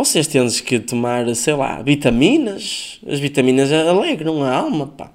vocês 0.04 0.28
têm 0.28 0.48
que 0.50 0.80
tomar, 0.80 1.34
sei 1.36 1.54
lá, 1.54 1.82
vitaminas. 1.82 3.00
As 3.08 3.20
vitaminas 3.20 3.72
alegram 3.72 4.44
a 4.44 4.56
alma, 4.56 4.88
pá. 4.88 5.12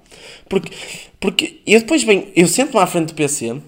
Porque, 0.49 0.71
porque 1.19 1.61
eu 1.65 1.79
depois 1.79 2.03
venho, 2.03 2.27
eu 2.35 2.47
sento-me 2.47 2.79
à 2.81 2.87
frente 2.87 3.07
do 3.07 3.13
PC, 3.13 3.61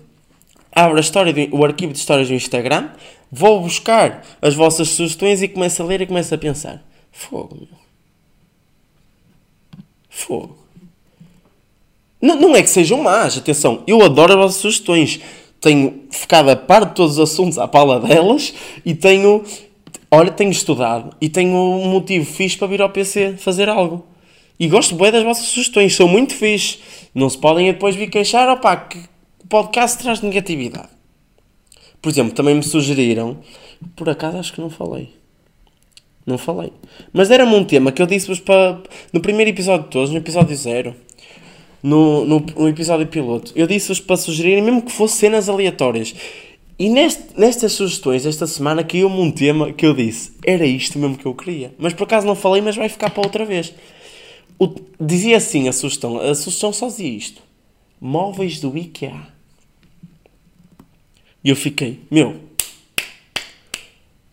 abro 0.71 0.97
a 0.97 1.01
história 1.01 1.33
do, 1.33 1.55
o 1.55 1.65
arquivo 1.65 1.91
de 1.93 1.99
histórias 1.99 2.27
do 2.27 2.33
Instagram, 2.33 2.89
vou 3.31 3.61
buscar 3.61 4.25
as 4.41 4.53
vossas 4.53 4.89
sugestões 4.89 5.41
e 5.41 5.47
começo 5.47 5.81
a 5.81 5.85
ler 5.85 6.01
e 6.01 6.05
começo 6.05 6.33
a 6.33 6.37
pensar. 6.37 6.83
Fogo, 7.11 7.55
meu. 7.55 7.79
Fogo. 10.09 10.57
Não, 12.21 12.35
não 12.35 12.55
é 12.55 12.63
que 12.63 12.69
sejam 12.69 13.01
más, 13.01 13.37
atenção, 13.37 13.83
eu 13.85 14.01
adoro 14.03 14.33
as 14.33 14.39
vossas 14.39 14.61
sugestões. 14.61 15.19
Tenho 15.59 16.03
ficado 16.11 16.49
a 16.49 16.55
par 16.55 16.85
de 16.85 16.95
todos 16.95 17.17
os 17.17 17.31
assuntos 17.31 17.57
à 17.57 17.67
pala 17.67 17.99
delas 17.99 18.53
e 18.85 18.93
tenho, 18.93 19.43
olha, 20.11 20.31
tenho 20.31 20.51
estudado 20.51 21.15
e 21.19 21.29
tenho 21.29 21.55
um 21.55 21.89
motivo 21.89 22.25
fixe 22.25 22.57
para 22.57 22.67
vir 22.67 22.81
ao 22.81 22.89
PC 22.89 23.35
fazer 23.37 23.69
algo. 23.69 24.05
E 24.59 24.67
gosto 24.67 24.95
bem 24.95 25.11
das 25.11 25.23
vossas 25.23 25.45
sugestões, 25.45 25.95
são 25.95 26.07
muito 26.07 26.33
fixe. 26.33 26.79
Não 27.13 27.29
se 27.29 27.37
podem 27.37 27.71
depois 27.71 27.95
vir 27.95 28.09
queixar, 28.09 28.49
opá, 28.49 28.75
que 28.75 28.97
o 29.43 29.47
podcast 29.47 29.97
traz 29.97 30.21
negatividade. 30.21 30.89
Por 32.01 32.09
exemplo, 32.09 32.33
também 32.33 32.55
me 32.55 32.63
sugeriram, 32.63 33.37
por 33.95 34.09
acaso 34.09 34.37
acho 34.37 34.53
que 34.53 34.61
não 34.61 34.69
falei. 34.69 35.09
Não 36.25 36.37
falei. 36.37 36.71
Mas 37.13 37.31
era-me 37.31 37.55
um 37.55 37.63
tema 37.63 37.91
que 37.91 38.01
eu 38.01 38.05
disse-vos 38.05 38.39
para, 38.39 38.81
no 39.13 39.21
primeiro 39.21 39.51
episódio 39.51 39.85
de 39.85 39.91
todos, 39.91 40.09
no 40.09 40.17
episódio 40.17 40.55
zero, 40.55 40.95
no, 41.81 42.25
no, 42.25 42.39
no 42.39 42.67
episódio 42.67 43.07
piloto. 43.07 43.53
Eu 43.55 43.65
disse-vos 43.65 43.99
para 43.99 44.17
sugerirem, 44.17 44.61
mesmo 44.61 44.81
que 44.81 44.91
fosse 44.91 45.17
cenas 45.17 45.47
aleatórias. 45.47 46.13
E 46.79 46.89
neste, 46.89 47.23
nestas 47.35 47.73
sugestões, 47.73 48.25
esta 48.25 48.45
semana, 48.45 48.83
caiu-me 48.83 49.19
um 49.19 49.31
tema 49.31 49.73
que 49.73 49.85
eu 49.85 49.95
disse, 49.95 50.33
era 50.45 50.65
isto 50.65 50.99
mesmo 50.99 51.17
que 51.17 51.25
eu 51.25 51.33
queria. 51.33 51.73
Mas 51.79 51.93
por 51.93 52.03
acaso 52.03 52.27
não 52.27 52.35
falei, 52.35 52.61
mas 52.61 52.75
vai 52.75 52.87
ficar 52.87 53.09
para 53.09 53.23
outra 53.23 53.45
vez. 53.45 53.73
O, 54.59 54.73
dizia 54.99 55.37
assim 55.37 55.67
a 55.67 55.73
sugestão, 55.73 56.19
a 56.19 56.35
sugestão 56.35 56.71
só 56.71 56.87
dizia 56.87 57.09
isto. 57.09 57.41
Móveis 57.99 58.59
do 58.59 58.77
IKEA. 58.77 59.19
E 61.43 61.49
eu 61.49 61.55
fiquei, 61.55 61.99
meu, 62.11 62.39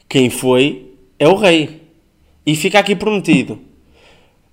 quem 0.09 0.29
foi 0.29 0.93
é 1.19 1.27
o 1.27 1.35
rei. 1.35 1.83
E 2.45 2.55
fica 2.55 2.79
aqui 2.79 2.95
prometido. 2.95 3.59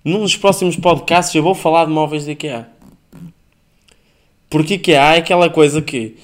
Num 0.02 0.20
dos 0.20 0.36
próximos 0.36 0.76
podcasts 0.76 1.34
eu 1.34 1.42
vou 1.42 1.54
falar 1.54 1.84
de 1.84 1.90
móveis 1.90 2.24
do 2.24 2.30
IKEA. 2.30 2.68
Porque 4.48 4.74
IKEA 4.74 5.14
é 5.14 5.18
aquela 5.18 5.50
coisa 5.50 5.82
que 5.82 6.16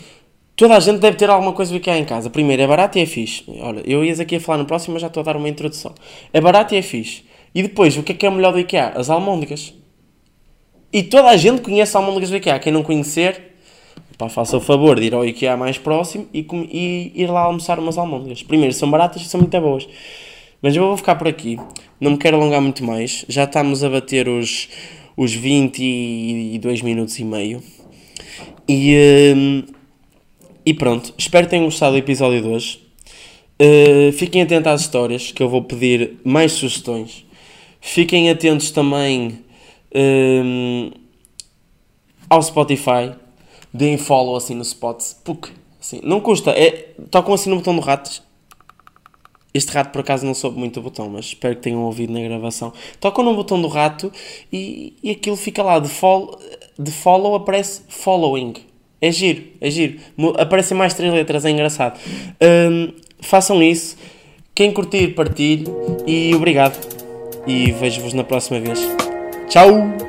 toda 0.58 0.76
a 0.76 0.80
gente 0.80 0.98
deve 0.98 1.16
ter 1.16 1.30
alguma 1.30 1.52
coisa 1.52 1.70
do 1.70 1.76
IKEA 1.76 1.96
em 1.96 2.04
casa. 2.04 2.28
Primeiro, 2.28 2.60
é 2.60 2.66
barato 2.66 2.98
e 2.98 3.00
é 3.00 3.06
fixe. 3.06 3.44
Olha, 3.60 3.80
eu 3.86 4.04
ia 4.04 4.12
aqui 4.20 4.36
a 4.36 4.40
falar 4.40 4.58
no 4.58 4.64
próximo, 4.66 4.94
mas 4.94 5.02
já 5.02 5.06
estou 5.06 5.20
a 5.20 5.24
dar 5.24 5.36
uma 5.36 5.48
introdução. 5.48 5.94
É 6.32 6.40
barato 6.40 6.74
e 6.74 6.78
é 6.78 6.82
fixe. 6.82 7.22
E 7.54 7.62
depois, 7.62 7.96
o 7.96 8.02
que 8.02 8.10
é 8.10 8.14
que 8.14 8.26
é 8.26 8.28
o 8.28 8.32
melhor 8.32 8.52
do 8.52 8.58
IKEA? 8.58 8.88
As 8.96 9.08
almôndegas. 9.08 9.72
E 10.92 11.04
toda 11.04 11.28
a 11.28 11.36
gente 11.36 11.62
conhece 11.62 11.96
almôndegas 11.96 12.30
do 12.30 12.36
IKEA. 12.36 12.58
Quem 12.58 12.72
não 12.72 12.82
conhecer, 12.82 13.54
pá, 14.18 14.28
faça 14.28 14.56
o 14.56 14.60
favor 14.60 14.98
de 14.98 15.06
ir 15.06 15.14
ao 15.14 15.24
IKEA 15.24 15.56
mais 15.56 15.78
próximo 15.78 16.26
e, 16.34 16.44
e, 16.72 17.22
ir 17.22 17.30
lá 17.30 17.42
almoçar 17.42 17.78
umas 17.78 17.96
almôndegas. 17.96 18.42
Primeiro, 18.42 18.74
são 18.74 18.90
baratas 18.90 19.22
e 19.22 19.26
são 19.26 19.40
muito 19.40 19.60
boas. 19.60 19.88
Mas 20.60 20.74
eu 20.74 20.82
vou 20.82 20.96
ficar 20.96 21.14
por 21.14 21.28
aqui. 21.28 21.56
Não 22.00 22.10
me 22.10 22.18
quero 22.18 22.36
alongar 22.36 22.60
muito 22.60 22.82
mais. 22.82 23.24
Já 23.28 23.44
estamos 23.44 23.84
a 23.84 23.88
bater 23.88 24.28
os, 24.28 24.68
os 25.16 25.32
22 25.32 26.82
minutos 26.82 27.16
e 27.20 27.24
meio. 27.24 27.62
E, 28.68 29.32
hum, 29.36 29.77
e 30.68 30.74
pronto. 30.74 31.14
Espero 31.16 31.46
que 31.46 31.50
tenham 31.52 31.64
gostado 31.64 31.92
do 31.92 31.98
episódio 31.98 32.42
de 32.42 32.46
hoje. 32.48 32.86
Uh, 33.58 34.12
fiquem 34.12 34.42
atentos 34.42 34.70
às 34.70 34.82
histórias, 34.82 35.32
que 35.32 35.42
eu 35.42 35.48
vou 35.48 35.62
pedir 35.62 36.18
mais 36.22 36.52
sugestões. 36.52 37.24
Fiquem 37.80 38.28
atentos 38.28 38.70
também 38.70 39.42
um, 39.94 40.90
ao 42.28 42.42
Spotify. 42.42 43.14
Deem 43.72 43.96
follow 43.96 44.36
assim 44.36 44.54
no 44.54 44.60
spot. 44.60 45.02
Porque 45.24 45.50
assim, 45.80 46.02
não 46.04 46.20
custa. 46.20 46.50
É, 46.50 46.90
tocam 47.10 47.32
assim 47.32 47.48
no 47.48 47.56
botão 47.56 47.74
do 47.74 47.80
rato. 47.80 48.22
Este 49.54 49.72
rato 49.72 49.90
por 49.90 50.02
acaso 50.02 50.26
não 50.26 50.34
soube 50.34 50.58
muito 50.58 50.80
o 50.80 50.82
botão, 50.82 51.08
mas 51.08 51.24
espero 51.24 51.56
que 51.56 51.62
tenham 51.62 51.82
ouvido 51.82 52.12
na 52.12 52.20
gravação. 52.20 52.74
Tocam 53.00 53.24
no 53.24 53.34
botão 53.34 53.58
do 53.58 53.68
rato 53.68 54.12
e, 54.52 54.94
e 55.02 55.12
aquilo 55.12 55.34
fica 55.34 55.62
lá. 55.62 55.78
De 55.78 55.88
follow, 55.88 56.38
de 56.78 56.90
follow 56.90 57.34
aparece 57.36 57.80
following. 57.88 58.67
É 59.00 59.12
giro, 59.12 59.42
é 59.60 59.70
giro. 59.70 59.98
Aparecem 60.38 60.76
mais 60.76 60.94
três 60.94 61.12
letras, 61.12 61.44
é 61.44 61.50
engraçado. 61.50 61.98
Um, 62.42 62.92
façam 63.20 63.62
isso. 63.62 63.96
Quem 64.54 64.72
curtir, 64.72 65.08
partilhe. 65.08 65.66
E 66.06 66.34
obrigado 66.34 66.76
e 67.46 67.70
vejo-vos 67.72 68.12
na 68.12 68.24
próxima 68.24 68.60
vez. 68.60 68.80
Tchau! 69.48 70.07